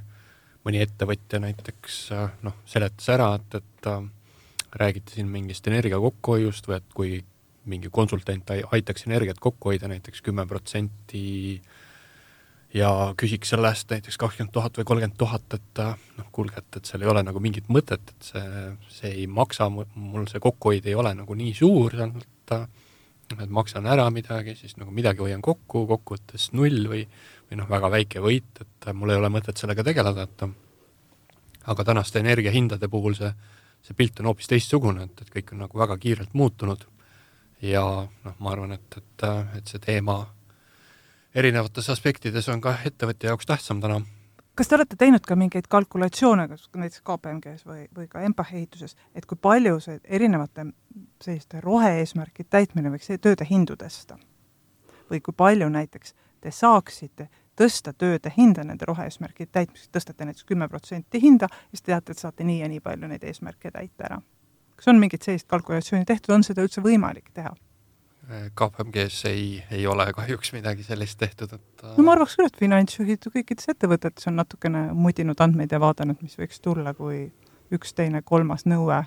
mõni 0.65 0.81
ettevõtja 0.81 1.43
näiteks 1.45 1.99
noh, 2.47 2.55
seletas 2.69 3.11
ära, 3.13 3.35
et, 3.37 3.59
et 3.61 4.79
räägiti 4.81 5.19
siin 5.19 5.29
mingist 5.29 5.69
energia 5.69 6.01
kokkuhoiust 6.01 6.71
või 6.71 6.79
et 6.79 6.89
kui 6.97 7.19
mingi 7.69 7.93
konsultant 7.93 8.49
aitaks 8.57 9.05
energiat 9.05 9.41
kokku 9.45 9.75
hoida 9.75 9.91
näiteks 9.93 10.25
kümme 10.25 10.47
protsenti 10.49 11.61
ja 12.73 12.91
küsiks 13.21 13.53
selle 13.53 13.75
eest 13.75 13.93
näiteks 13.93 14.17
kakskümmend 14.21 14.53
tuhat 14.57 14.81
või 14.81 14.89
kolmkümmend 14.89 15.21
tuhat, 15.21 15.57
et 15.57 15.85
noh, 15.85 16.33
kuulge, 16.33 16.65
et, 16.65 16.81
et 16.81 16.89
seal 16.89 17.05
ei 17.05 17.13
ole 17.13 17.23
nagu 17.29 17.45
mingit 17.45 17.69
mõtet, 17.73 18.13
et 18.13 18.33
see, 18.33 18.67
see 18.93 19.13
ei 19.23 19.29
maksa, 19.29 19.69
mul 19.69 20.29
see 20.33 20.41
kokkuhoid 20.41 20.89
ei 20.89 20.97
ole 20.97 21.13
nagu 21.21 21.37
nii 21.37 21.55
suur, 21.61 21.97
et 22.09 22.57
et 23.37 23.51
maksan 23.51 23.87
ära 23.87 24.07
midagi, 24.11 24.55
siis 24.57 24.77
nagu 24.81 24.95
midagi 24.95 25.21
hoian 25.25 25.43
kokku, 25.45 25.85
kokkuvõttes 25.91 26.51
null 26.57 26.89
või, 26.89 27.05
või 27.51 27.61
noh, 27.61 27.69
väga 27.69 27.91
väike 27.93 28.25
võit, 28.25 28.63
et 28.65 28.91
mul 28.95 29.13
ei 29.13 29.21
ole 29.21 29.31
mõtet 29.33 29.61
sellega 29.61 29.85
tegeleda, 29.85 30.25
et 30.25 30.49
aga 31.69 31.85
tänaste 31.85 32.23
energiahindade 32.23 32.89
puhul 32.89 33.17
see 33.19 33.33
see 33.83 33.97
pilt 33.97 34.21
on 34.21 34.31
hoopis 34.31 34.51
teistsugune, 34.51 35.07
et, 35.09 35.23
et 35.23 35.31
kõik 35.33 35.55
on 35.55 35.65
nagu 35.65 35.79
väga 35.79 35.97
kiirelt 36.01 36.35
muutunud. 36.37 36.85
ja 37.63 37.83
noh, 38.07 38.35
ma 38.39 38.53
arvan, 38.53 38.77
et, 38.77 38.99
et, 39.01 39.25
et 39.59 39.71
see 39.71 39.81
teema 39.83 40.21
erinevates 41.35 41.89
aspektides 41.91 42.47
on 42.53 42.61
ka 42.63 42.77
ettevõtja 42.87 43.33
jaoks 43.33 43.47
tähtsam 43.47 43.81
täna. 43.83 44.01
Kas 44.59 44.69
te 44.69 44.75
olete 44.75 44.97
teinud 44.99 45.23
ka 45.23 45.37
mingeid 45.39 45.69
kalkulatsioone, 45.71 46.49
kas 46.51 46.65
näiteks 46.75 47.03
KPMG-s 47.07 47.67
või, 47.67 47.85
või 47.95 48.09
ka 48.11 48.23
EMPA 48.27 48.47
ehituses, 48.53 48.97
et 49.15 49.27
kui 49.29 49.39
palju 49.39 49.79
see 49.85 50.01
erinevate 50.19 50.65
selliste 51.23 51.61
rohe-eesmärkide 51.63 52.51
täitmine 52.51 52.91
võiks 52.95 53.13
tööde 53.23 53.47
hindu 53.49 53.79
tõsta? 53.79 54.19
või 55.09 55.23
kui 55.25 55.33
palju 55.33 55.69
näiteks 55.73 56.13
te 56.41 56.51
saaksite 56.53 57.29
tõsta 57.57 57.95
tööde 57.97 58.33
hinda 58.35 58.65
nende 58.67 58.85
rohe-eesmärkide 58.89 59.49
täitmiseks, 59.53 59.89
tõstate 59.95 60.27
näiteks 60.29 60.45
kümme 60.45 60.69
protsenti 60.69 61.23
hinda, 61.23 61.49
siis 61.71 61.83
te 61.83 61.93
teate, 61.93 62.13
et 62.13 62.21
saate 62.21 62.45
nii 62.45 62.59
ja 62.61 62.69
nii 62.69 62.83
palju 62.85 63.09
neid 63.09 63.25
eesmärke 63.25 63.71
täita 63.71 64.11
ära. 64.11 64.21
kas 64.77 64.89
on 64.89 65.01
mingit 65.01 65.23
sellist 65.23 65.49
kalkulatsiooni 65.49 66.05
tehtud, 66.05 66.35
on 66.35 66.45
seda 66.45 66.67
üldse 66.67 66.85
võimalik 66.85 67.31
teha? 67.35 67.55
KPMG-s 68.29 69.25
ei, 69.31 69.65
ei 69.73 69.87
ole 69.89 70.05
kahjuks 70.13 70.53
midagi 70.53 70.85
sellist 70.85 71.17
tehtud, 71.21 71.55
et 71.57 71.85
no 71.97 72.05
ma 72.05 72.13
arvaks 72.13 72.37
küll, 72.37 72.51
et 72.51 72.59
finantsjuhid 72.61 73.29
kõikides 73.33 73.71
ettevõtetes 73.73 74.29
on 74.29 74.37
natukene 74.37 74.89
mudinud 74.93 75.41
andmeid 75.41 75.73
ja 75.73 75.81
vaadanud, 75.81 76.21
mis 76.21 76.37
võiks 76.37 76.61
tulla, 76.61 76.93
kui 76.99 77.27
üks, 77.73 77.95
teine, 77.97 78.21
kolmas 78.21 78.67
nõue 78.69 79.01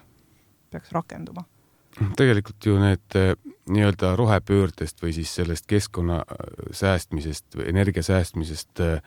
peaks 0.71 0.93
rakenduma. 0.95 1.45
Tegelikult 2.17 2.65
ju 2.65 2.77
need 2.79 3.19
eh, 3.19 3.33
nii-öelda 3.69 4.15
rohepöördest 4.15 5.01
või 5.03 5.13
siis 5.15 5.33
sellest 5.35 5.67
keskkonna 5.69 6.21
äh, 6.21 6.47
säästmisest 6.71 7.57
või 7.57 7.67
energia 7.71 8.03
säästmisest 8.03 8.81
äh, 8.83 9.03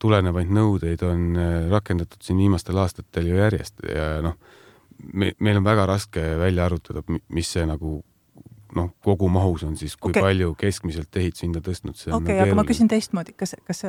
tulenevaid 0.00 0.52
nõudeid 0.54 1.02
on 1.06 1.26
äh, 1.36 1.56
rakendatud 1.70 2.22
siin 2.24 2.38
viimastel 2.40 2.78
aastatel 2.80 3.30
ju 3.30 3.40
järjest 3.40 3.82
ja 3.88 4.12
noh, 4.24 4.38
me, 5.12 5.32
meil 5.38 5.60
on 5.60 5.66
väga 5.66 5.86
raske 5.90 6.22
välja 6.40 6.66
arvutada, 6.66 7.04
mis 7.28 7.52
see 7.52 7.66
nagu 7.68 8.00
noh, 8.76 8.90
kogumahus 9.04 9.64
on 9.66 9.76
siis, 9.76 9.96
kui 9.96 10.14
okay. 10.14 10.22
palju 10.22 10.54
keskmiselt 10.58 11.16
ehitushinda 11.16 11.62
tõstnud. 11.64 11.96
okei 11.96 12.16
okay, 12.18 12.36
nagu, 12.36 12.48
aga 12.48 12.58
ma 12.62 12.66
küsin 12.68 12.90
teistmoodi, 12.90 13.34
kas, 13.36 13.56
kas 13.66 13.84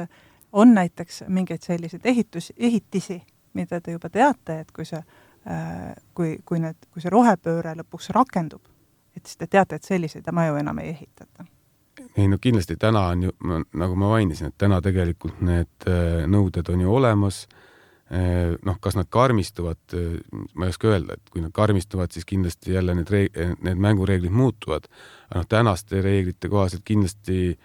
on 0.51 0.73
näiteks 0.75 1.23
mingeid 1.27 1.63
selliseid 1.63 2.05
ehitus, 2.05 2.51
ehitisi, 2.57 3.21
mida 3.53 3.81
te 3.81 3.93
juba 3.95 4.09
teate, 4.09 4.61
et 4.63 4.71
kui 4.75 4.87
see 4.87 5.01
Äh, 5.49 5.95
kui, 6.13 6.37
kui 6.45 6.59
need, 6.61 6.77
kui 6.93 7.01
see 7.01 7.09
rohepööre 7.09 7.71
lõpuks 7.79 8.11
rakendub, 8.13 8.61
et 9.17 9.25
siis 9.25 9.39
te 9.41 9.47
teate, 9.49 9.79
et 9.79 9.87
selliseid 9.87 10.27
maju 10.37 10.59
enam 10.61 10.77
ei 10.83 10.91
ehitata? 10.93 11.47
ei 12.17 12.27
no 12.29 12.37
kindlasti 12.41 12.75
täna 12.77 13.01
on 13.13 13.23
ju, 13.23 13.31
nagu 13.49 13.95
ma 13.97 14.11
mainisin, 14.13 14.51
et 14.51 14.57
täna 14.61 14.77
tegelikult 14.85 15.41
need 15.41 15.87
äh, 15.89 16.27
nõuded 16.29 16.69
on 16.69 16.83
ju 16.85 16.93
olemas. 16.93 17.47
Äh, 17.47 17.70
noh, 18.11 18.75
kas 18.83 18.97
nad 18.97 19.07
karmistuvad, 19.07 19.93
ma 20.59 20.67
ei 20.67 20.73
oska 20.73 20.89
öelda, 20.91 21.15
et 21.15 21.29
kui 21.31 21.43
nad 21.43 21.53
karmistuvad, 21.55 22.11
siis 22.11 22.27
kindlasti 22.27 22.73
jälle 22.75 22.95
need 22.97 23.11
reeg-, 23.13 23.37
need 23.63 23.79
mängureeglid 23.79 24.33
muutuvad. 24.35 24.89
aga 25.29 25.43
noh, 25.43 25.47
tänaste 25.47 26.01
reeglite 26.03 26.51
kohaselt 26.51 26.83
kindlasti 26.83 27.55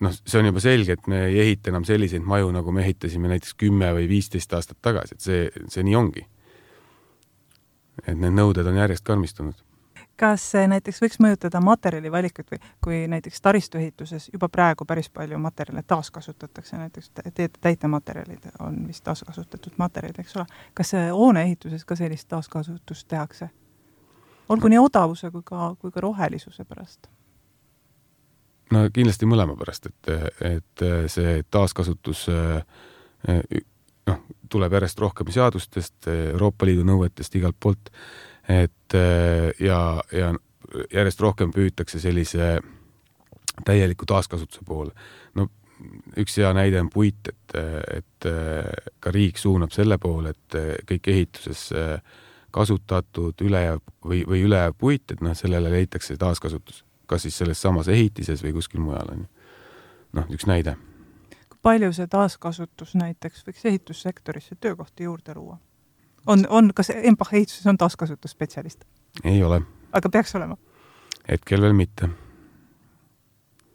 noh, 0.00 0.14
see 0.14 0.38
on 0.38 0.46
juba 0.48 0.62
selge, 0.62 0.94
et 0.94 1.10
me 1.10 1.24
ei 1.26 1.40
ehita 1.42 1.72
enam 1.72 1.84
selliseid 1.84 2.22
maju, 2.22 2.52
nagu 2.54 2.72
me 2.72 2.86
ehitasime 2.86 3.28
näiteks 3.34 3.58
kümme 3.58 3.90
või 3.98 4.06
viisteist 4.08 4.54
aastat 4.54 4.78
tagasi, 4.80 5.18
et 5.18 5.26
see, 5.26 5.66
see 5.68 5.84
nii 5.84 5.98
ongi 5.98 6.24
et 8.06 8.18
need 8.18 8.36
nõuded 8.36 8.66
on 8.68 8.78
järjest 8.78 9.06
karmistunud. 9.06 9.56
Kas 10.18 10.44
see 10.52 10.66
näiteks 10.70 10.98
võiks 11.02 11.20
mõjutada 11.22 11.60
materjali 11.62 12.10
valikut 12.12 12.50
või 12.50 12.58
kui 12.84 12.98
näiteks 13.10 13.40
taristuehituses 13.44 14.30
juba 14.32 14.48
praegu 14.48 14.84
päris 14.84 15.10
palju 15.10 15.38
materjale 15.38 15.82
taaskasutatakse, 15.86 16.76
näiteks 16.76 17.12
täitematerjalid 17.60 18.50
on 18.58 18.80
vist 18.88 19.04
taaskasutatud 19.04 19.78
materjalid, 19.78 20.18
eks 20.18 20.36
ole, 20.36 20.46
kas 20.74 20.92
hoone 21.12 21.42
ehituses 21.46 21.84
ka 21.84 21.96
sellist 21.96 22.28
taaskasutust 22.28 23.08
tehakse? 23.08 23.50
olgu 24.48 24.68
nii 24.72 24.78
odavuse 24.80 25.30
kui 25.30 25.42
ka, 25.44 25.74
kui 25.80 25.92
ka 25.92 26.00
rohelisuse 26.00 26.64
pärast. 26.64 27.08
No 28.72 28.84
kindlasti 28.92 29.28
mõlema 29.28 29.56
pärast, 29.56 29.88
et, 29.88 30.32
et 30.44 30.84
see 31.12 31.42
taaskasutus 31.50 32.26
noh, 34.08 34.18
tuleb 34.52 34.76
järjest 34.76 35.00
rohkem 35.04 35.30
seadustest, 35.32 36.08
Euroopa 36.08 36.68
Liidu 36.68 36.84
nõuetest 36.88 37.36
igalt 37.40 37.56
poolt, 37.60 37.92
et 38.48 38.94
ja, 39.60 39.80
ja 40.12 40.32
järjest 40.92 41.20
rohkem 41.20 41.52
püütakse 41.52 42.00
sellise 42.00 42.58
täieliku 43.64 44.06
taaskasutuse 44.08 44.64
poole. 44.66 44.92
no 45.34 45.48
üks 46.18 46.38
hea 46.40 46.50
näide 46.56 46.80
on 46.80 46.88
puit, 46.90 47.28
et, 47.28 47.58
et 47.94 48.28
ka 49.00 49.12
riik 49.14 49.38
suunab 49.38 49.74
selle 49.74 49.98
poole, 50.02 50.32
et 50.34 50.56
kõik 50.88 51.10
ehituses 51.12 51.68
kasutatud 52.50 53.40
ülejääv 53.40 53.80
või, 54.04 54.24
või 54.26 54.42
ülejääv 54.42 54.74
puit, 54.78 55.10
et 55.12 55.20
noh, 55.20 55.36
sellele 55.36 55.70
leitakse 55.70 56.16
taaskasutus, 56.16 56.84
kas 57.06 57.22
siis 57.22 57.38
selles 57.38 57.62
samas 57.62 57.88
ehitises 57.92 58.42
või 58.44 58.54
kuskil 58.56 58.82
mujal 58.82 59.12
on 59.12 59.24
ju. 59.24 59.28
noh, 60.18 60.30
üks 60.34 60.48
näide. 60.48 60.76
kui 61.48 61.58
palju 61.62 61.92
see 61.92 62.06
taaskasutus 62.06 62.94
näiteks 62.94 63.44
võiks 63.46 63.64
ehitussektorisse 63.64 64.56
töökohti 64.60 65.04
juurde 65.04 65.34
luua? 65.34 65.58
On, 66.28 66.46
on, 66.48 66.70
kas 66.74 66.92
EMPAH 66.94 67.34
ehituses 67.40 67.66
on 67.66 67.80
taaskasutusspetsialist? 67.80 68.84
ei 69.24 69.42
ole. 69.42 69.60
aga 69.92 70.08
peaks 70.12 70.34
olema? 70.38 70.56
hetkel 71.28 71.64
veel 71.64 71.76
mitte 71.76 72.10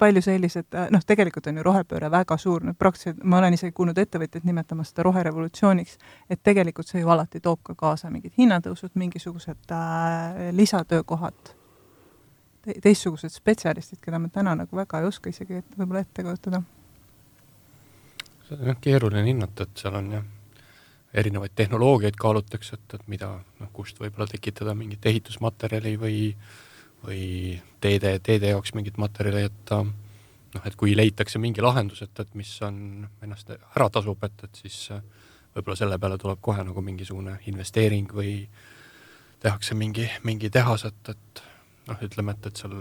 palju 0.04 0.22
sellised, 0.26 0.76
noh, 0.92 1.04
tegelikult 1.08 1.48
on 1.48 1.60
ju 1.60 1.64
rohepööre 1.64 2.10
väga 2.12 2.36
suur, 2.42 2.64
noh 2.66 2.76
praktiliselt 2.76 3.22
ma 3.24 3.40
olen 3.40 3.56
isegi 3.56 3.72
kuulnud 3.78 4.00
ettevõtjaid 4.02 4.46
nimetamas 4.48 4.92
seda 4.92 5.06
roherevolutsiooniks, 5.08 5.98
et 6.30 6.42
tegelikult 6.44 6.90
see 6.90 7.04
ju 7.04 7.12
alati 7.14 7.40
toob 7.44 7.62
ka 7.70 7.76
kaasa 7.80 8.12
mingid 8.12 8.34
hinnatõusud, 8.38 8.96
mingisugused 9.00 9.72
äh, 9.72 10.50
lisatöökohad 10.58 11.54
te, 12.64 12.76
teistsugused 12.84 13.34
spetsialistid, 13.34 14.02
keda 14.04 14.20
me 14.20 14.32
täna 14.34 14.56
nagu 14.60 14.78
väga 14.78 15.02
ei 15.02 15.10
oska 15.10 15.32
isegi 15.32 15.62
et, 15.62 15.76
võib-olla 15.78 16.04
ette 16.04 16.26
kujutada. 16.26 16.64
seda 18.48 18.62
on 18.62 18.74
jah 18.74 18.82
keeruline 18.82 19.28
hinnata, 19.30 19.68
et 19.68 19.86
seal 19.86 20.00
on 20.00 20.12
jah, 20.18 20.26
erinevaid 21.14 21.54
tehnoloogiaid 21.56 22.16
kaalutakse, 22.20 22.80
et, 22.80 23.00
et 23.00 23.08
mida 23.12 23.30
noh, 23.60 23.72
kust 23.74 24.00
võib-olla 24.02 24.28
tekitada 24.30 24.74
mingit 24.78 25.06
ehitusmaterjali 25.06 25.98
või 26.02 26.20
või 27.04 27.62
teede, 27.84 28.18
teede 28.24 28.54
jaoks 28.54 28.74
mingit 28.78 28.98
materjali, 29.02 29.48
et 29.50 29.72
noh, 29.74 30.66
et 30.66 30.76
kui 30.80 30.96
leitakse 30.96 31.40
mingi 31.42 31.64
lahendus, 31.64 32.04
et, 32.06 32.20
et 32.20 32.36
mis 32.40 32.52
on, 32.64 32.78
ennast 33.26 33.52
ära 33.54 33.90
tasub, 33.92 34.24
et, 34.24 34.46
et 34.48 34.62
siis 34.64 34.78
võib-olla 35.54 35.78
selle 35.78 36.00
peale 36.00 36.18
tuleb 36.22 36.42
kohe 36.42 36.64
nagu 36.66 36.82
mingisugune 36.86 37.38
investeering 37.52 38.14
või 38.16 38.38
tehakse 39.44 39.76
mingi, 39.76 40.08
mingi 40.24 40.50
tehas, 40.54 40.86
et, 40.88 41.10
et 41.12 41.44
noh, 41.90 42.06
ütleme, 42.08 42.38
et, 42.38 42.48
et 42.48 42.62
seal 42.62 42.78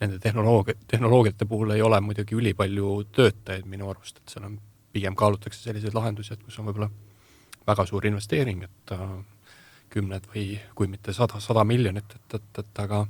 nende 0.00 0.20
tehnoloogia, 0.22 0.78
tehnoloogiate 0.90 1.48
puhul 1.50 1.74
ei 1.74 1.82
ole 1.82 1.98
muidugi 2.04 2.38
ülipalju 2.38 3.00
töötajaid 3.14 3.66
minu 3.70 3.90
arust, 3.90 4.20
et 4.20 4.36
seal 4.36 4.46
on, 4.46 4.60
pigem 4.94 5.16
kaalutakse 5.18 5.58
selliseid 5.58 5.94
lahendusi, 5.96 6.36
et 6.36 6.42
kus 6.46 6.60
on 6.60 6.68
võib-olla 6.68 6.86
väga 7.66 7.86
suur 7.86 8.06
investeering, 8.06 8.64
et 8.66 8.94
äh, 8.96 9.04
kümned 9.94 10.26
või 10.32 10.58
kui 10.74 10.88
mitte 10.90 11.14
sada, 11.16 11.40
sada 11.40 11.64
miljonit, 11.64 12.16
et, 12.16 12.38
et, 12.38 12.62
et 12.64 12.82
aga 12.82 13.04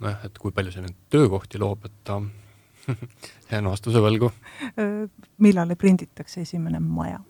nojah, 0.00 0.26
et 0.26 0.38
kui 0.38 0.54
palju 0.54 0.74
see 0.74 0.84
nüüd 0.84 0.96
töökohti 1.12 1.60
loob, 1.60 1.84
et 1.88 1.96
ta 2.04 2.20
jään 3.50 3.68
vastuse 3.68 4.02
võlgu. 4.02 4.30
millal 5.38 5.76
prinditakse 5.76 6.44
esimene 6.46 6.80
maja? 6.80 7.20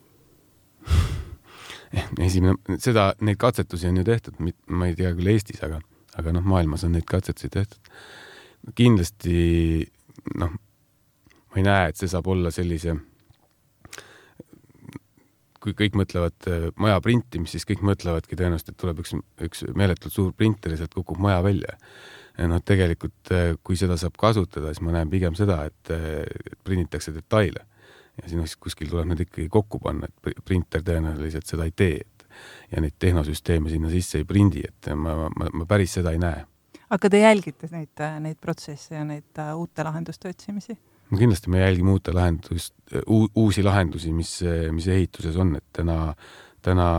esimene, 2.22 2.78
seda, 2.78 3.10
neid 3.20 3.38
katsetusi 3.40 3.88
on 3.88 4.00
ju 4.00 4.06
tehtud, 4.06 4.38
ma 4.70 4.86
ei 4.86 4.96
tea 4.98 5.10
küll 5.16 5.32
Eestis, 5.32 5.62
aga, 5.66 5.80
aga 6.20 6.34
noh, 6.36 6.44
maailmas 6.46 6.84
on 6.86 6.94
neid 6.94 7.06
katsetusi 7.08 7.50
tehtud. 7.50 7.92
kindlasti 8.78 9.36
noh, 10.38 10.52
ma 11.50 11.58
ei 11.58 11.66
näe, 11.66 11.88
et 11.90 11.98
see 11.98 12.10
saab 12.10 12.28
olla 12.30 12.52
sellise 12.54 12.94
kui 15.60 15.74
kõik 15.76 15.98
mõtlevad 15.98 16.48
maja 16.80 17.00
printimist, 17.04 17.52
siis 17.56 17.66
kõik 17.68 17.82
mõtlevadki 17.84 18.38
tõenäoliselt, 18.38 18.72
et 18.72 18.80
tuleb 18.80 19.02
üks, 19.02 19.12
üks 19.44 19.66
meeletult 19.76 20.14
suur 20.14 20.32
printer 20.32 20.72
ja 20.72 20.80
sealt 20.80 20.94
kukub 20.96 21.20
maja 21.20 21.42
välja 21.44 21.76
noh, 22.48 22.60
tegelikult 22.64 23.32
äh, 23.34 23.52
kui 23.64 23.78
seda 23.78 23.96
saab 24.00 24.16
kasutada, 24.20 24.70
siis 24.70 24.84
ma 24.84 24.94
näen 24.94 25.10
pigem 25.12 25.36
seda, 25.38 25.62
et 25.68 25.92
äh, 25.94 26.22
prinditakse 26.64 27.12
detaile 27.16 27.64
ja 28.20 28.26
siis 28.26 28.38
noh, 28.38 28.48
siis 28.48 28.60
kuskil 28.60 28.90
tuleb 28.90 29.10
need 29.10 29.24
ikkagi 29.26 29.48
kokku 29.52 29.80
panna, 29.82 30.08
et 30.08 30.44
printer 30.46 30.84
tõenäoliselt 30.86 31.48
seda 31.48 31.66
ei 31.68 31.74
tee, 31.76 32.00
ja 32.70 32.82
neid 32.82 32.96
tehnosüsteeme 33.02 33.72
sinna 33.72 33.90
sisse 33.92 34.20
ei 34.20 34.28
prindi, 34.28 34.62
et 34.66 34.90
ma, 34.96 35.16
ma, 35.28 35.50
ma 35.52 35.66
päris 35.68 35.98
seda 35.98 36.14
ei 36.14 36.20
näe. 36.22 36.44
aga 36.90 37.10
te 37.10 37.22
jälgite 37.22 37.70
neid, 37.72 38.04
neid 38.20 38.38
protsesse 38.40 38.94
ja 38.94 39.04
neid 39.06 39.42
uute 39.56 39.86
lahenduste 39.86 40.30
otsimisi? 40.30 40.78
No 41.10 41.18
kindlasti 41.18 41.50
me 41.50 41.62
jälgime 41.62 41.94
uute 41.94 42.14
lahendust, 42.14 42.74
uusi 43.08 43.62
lahendusi, 43.66 44.12
mis, 44.12 44.36
mis 44.72 44.88
ehituses 44.88 45.36
on, 45.36 45.56
et 45.58 45.66
täna, 45.76 46.14
täna 46.62 46.90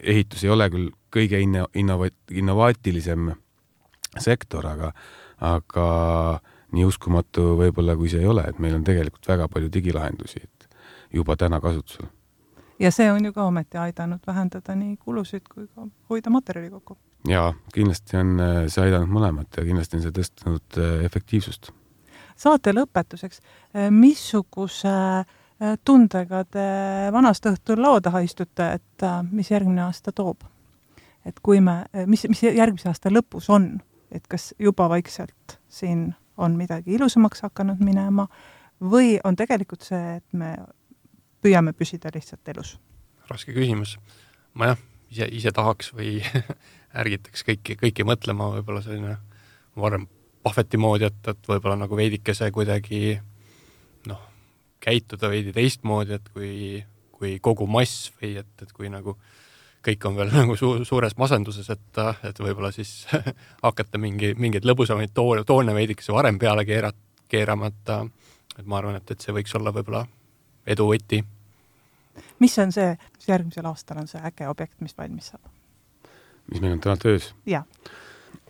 ehitus 0.00 0.44
ei 0.44 0.50
ole 0.50 0.70
küll 0.70 0.90
kõige 1.14 1.40
inno-, 1.42 1.68
innova-, 1.78 2.10
innovaatilisem 2.30 3.32
sektor, 4.18 4.66
aga, 4.66 4.92
aga 5.46 5.88
nii 6.74 6.86
uskumatu 6.86 7.54
võib-olla, 7.58 7.96
kui 7.98 8.10
see 8.10 8.22
ei 8.22 8.30
ole, 8.30 8.44
et 8.46 8.58
meil 8.62 8.76
on 8.78 8.86
tegelikult 8.86 9.26
väga 9.30 9.48
palju 9.50 9.70
digilahendusi 9.72 10.42
juba 11.12 11.36
täna 11.36 11.60
kasutusel. 11.60 12.06
ja 12.78 12.90
see 12.90 13.10
on 13.12 13.24
ju 13.24 13.32
ka 13.32 13.44
ometi 13.44 13.78
aidanud 13.78 14.20
vähendada 14.26 14.74
nii 14.74 14.96
kulusid 14.96 15.48
kui 15.48 15.66
ka 15.66 15.86
hoida 16.10 16.30
materjali 16.30 16.70
kokku. 16.70 16.96
jaa, 17.28 17.54
kindlasti 17.74 18.16
on 18.16 18.38
see 18.68 18.84
aidanud 18.84 19.10
mõlemat 19.10 19.56
ja 19.56 19.64
kindlasti 19.64 19.96
on 19.98 20.02
see 20.02 20.14
tõstnud 20.20 20.78
äh, 20.78 21.04
efektiivsust. 21.04 21.72
Saate 22.40 22.72
lõpetuseks, 22.76 23.42
äh, 23.76 23.90
missuguse 23.90 24.96
tundega 25.84 26.38
te 26.48 26.62
vanast 27.12 27.44
õhtul 27.44 27.82
laua 27.84 28.00
taha 28.00 28.22
istute, 28.24 28.64
et 28.78 29.04
mis 29.28 29.50
järgmine 29.50 29.82
aasta 29.84 30.08
toob? 30.08 30.46
et 31.28 31.36
kui 31.44 31.60
me, 31.60 31.82
mis, 32.08 32.22
mis 32.32 32.40
järgmise 32.46 32.88
aasta 32.88 33.12
lõpus 33.12 33.50
on 33.52 33.74
et 34.10 34.26
kas 34.28 34.54
juba 34.58 34.88
vaikselt 34.90 35.58
siin 35.68 36.10
on 36.36 36.56
midagi 36.58 36.94
ilusamaks 36.96 37.44
hakanud 37.46 37.82
minema 37.84 38.26
või 38.80 39.18
on 39.24 39.36
tegelikult 39.36 39.84
see, 39.86 40.16
et 40.18 40.26
me 40.32 40.54
püüame 41.44 41.72
püsida 41.76 42.12
lihtsalt 42.14 42.48
elus? 42.52 42.76
raske 43.30 43.54
küsimus. 43.54 43.98
ma 44.54 44.72
jah, 44.72 44.80
ise, 45.10 45.28
ise 45.30 45.52
tahaks 45.54 45.92
või 45.94 46.18
ärgitaks 47.02 47.46
kõiki, 47.46 47.78
kõiki 47.78 48.06
mõtlema 48.06 48.50
võib-olla 48.56 48.82
selline 48.82 49.18
varem 49.78 50.08
Puhveti 50.42 50.78
moodi, 50.80 51.04
et, 51.10 51.20
et 51.28 51.48
võib-olla 51.50 51.76
nagu 51.82 51.96
veidikese 51.98 52.48
kuidagi 52.54 53.18
noh, 54.08 54.22
käituda 54.80 55.28
veidi 55.28 55.52
teistmoodi, 55.52 56.16
et 56.16 56.30
kui, 56.32 56.80
kui 57.12 57.34
kogu 57.44 57.66
mass 57.68 58.08
või 58.20 58.38
et, 58.40 58.54
et 58.62 58.72
kui 58.72 58.88
nagu 58.92 59.16
kõik 59.84 60.06
on 60.08 60.16
veel 60.16 60.32
nagu 60.40 60.56
su 60.56 60.72
suures 60.88 61.16
masenduses, 61.20 61.68
et, 61.72 62.02
et 62.28 62.40
võib-olla 62.40 62.72
siis 62.72 63.04
hakata 63.66 64.00
mingi, 64.00 64.32
mingeid 64.38 64.68
lõbusamaid 64.68 65.12
toone, 65.16 65.44
toone 65.48 65.76
veidikese 65.76 66.16
varem 66.16 66.40
peale 66.40 66.64
keera-, 66.68 66.94
keerama, 67.28 67.70
et 67.72 67.94
et 68.58 68.66
ma 68.66 68.80
arvan, 68.80 68.98
et, 68.98 69.12
et 69.12 69.22
see 69.22 69.34
võiks 69.34 69.54
olla 69.56 69.72
võib-olla 69.74 70.04
edu 70.68 70.86
võti. 70.90 71.22
mis 72.42 72.58
on 72.58 72.72
see, 72.74 72.92
mis 73.16 73.28
järgmisel 73.28 73.68
aastal 73.70 74.02
on 74.02 74.10
see 74.10 74.20
äge 74.26 74.48
objekt, 74.50 74.80
mis 74.84 74.96
valmis 74.98 75.32
saab? 75.32 75.50
mis 76.50 76.60
meil 76.60 76.76
on 76.76 76.82
täna 76.84 76.96
töös? 77.00 77.32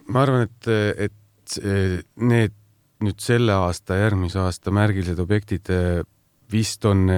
ma 0.08 0.24
arvan, 0.24 0.48
et, 0.48 0.70
et 1.06 1.19
need 1.58 2.56
nüüd 3.00 3.22
selle 3.22 3.54
aasta, 3.56 3.96
järgmise 3.96 4.42
aasta 4.42 4.72
märgilised 4.74 5.18
objektid 5.22 5.70
vist 6.52 6.84
on, 6.84 7.08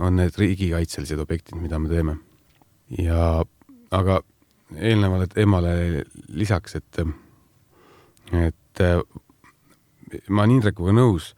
on 0.00 0.16
need 0.16 0.38
riigikaitselised 0.40 1.20
objektid, 1.20 1.60
mida 1.60 1.78
me 1.78 1.90
teeme 1.92 2.16
ja 2.98 3.44
aga 3.94 4.20
eelnevale 4.76 5.26
teemale 5.30 5.72
lisaks, 6.38 6.76
et, 6.78 7.00
et 8.40 8.82
ma 10.28 10.44
olen 10.44 10.56
Indrekuga 10.56 10.94
nõus 10.94 11.32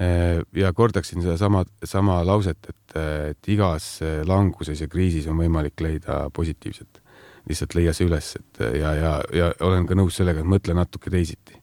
eh, 0.00 0.40
ja 0.56 0.72
kordaksin 0.76 1.24
sedasama, 1.24 1.64
sama 1.84 2.20
lauset, 2.26 2.68
et, 2.68 2.96
et 3.32 3.50
igas 3.52 3.98
languses 4.28 4.80
ja 4.80 4.88
kriisis 4.92 5.28
on 5.28 5.40
võimalik 5.40 5.80
leida 5.84 6.26
positiivset. 6.32 7.02
lihtsalt 7.46 7.74
leia 7.78 7.92
see 7.94 8.08
üles, 8.08 8.32
et 8.36 8.60
ja, 8.80 8.92
ja, 8.94 9.12
ja 9.32 9.52
olen 9.62 9.86
ka 9.86 9.94
nõus 9.94 10.16
sellega, 10.18 10.40
et 10.40 10.50
mõtle 10.50 10.74
natuke 10.74 11.10
teisiti. 11.10 11.60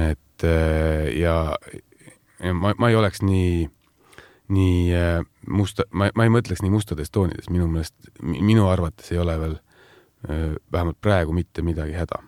Et 0.00 0.44
ja, 1.20 1.34
ja 2.40 2.54
ma, 2.54 2.72
ma 2.78 2.88
ei 2.88 2.96
oleks 2.96 3.20
nii 3.22 3.68
nii 4.50 4.94
äh, 4.94 5.24
musta, 5.46 5.82
ma, 5.90 6.10
ma 6.14 6.26
ei 6.26 6.32
mõtleks 6.32 6.62
nii 6.64 6.72
mustades 6.72 7.10
toonides, 7.14 7.50
minu 7.50 7.68
meelest, 7.70 7.94
minu 8.22 8.66
arvates 8.68 9.12
ei 9.12 9.20
ole 9.22 9.36
veel 9.40 9.54
äh, 9.56 10.56
vähemalt 10.72 10.98
praegu 11.00 11.32
mitte 11.32 11.62
midagi 11.62 11.94
häda. 11.94 12.22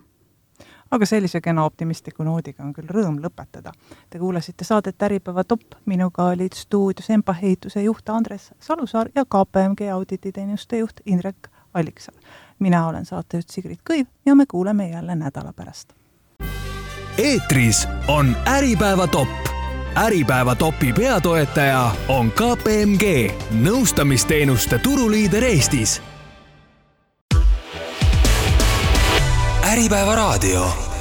aga 0.93 1.05
sellise 1.09 1.41
kena 1.41 1.63
optimistliku 1.65 2.23
noodiga 2.23 2.63
on 2.63 2.73
küll 2.73 2.87
rõõm 2.87 3.17
lõpetada. 3.21 3.71
Te 4.09 4.19
kuulasite 4.21 4.63
saadet 4.63 5.01
Äripäeva 5.01 5.43
top, 5.43 5.75
minuga 5.85 6.27
olid 6.29 6.53
stuudios 6.53 7.09
EMPA 7.09 7.35
ehituse 7.41 7.81
juht 7.83 8.09
Andres 8.09 8.51
Salusaar 8.59 9.09
ja 9.15 9.25
KPMG 9.25 9.89
audititeenuste 9.93 10.77
juht 10.77 11.01
Indrek 11.05 11.49
Alliksaar. 11.73 12.15
mina 12.59 12.87
olen 12.87 13.05
saatejuht 13.05 13.49
Sigrid 13.49 13.81
Kõiv 13.89 14.05
ja 14.25 14.35
me 14.35 14.45
kuuleme 14.45 14.89
jälle 14.89 15.15
nädala 15.15 15.53
pärast. 15.53 15.93
Eetris 17.17 17.87
on 18.07 18.37
Äripäeva 18.47 19.07
top 19.07 19.43
Äripäeva 19.97 20.55
topi 20.55 20.93
peatoetaja 20.93 21.91
on 22.07 22.31
KPMG, 22.31 23.31
nõustamisteenuste 23.61 24.79
turuliider 24.79 25.43
Eestis. 25.43 26.01
Äripäeva 29.69 30.15
raadio 30.15 30.92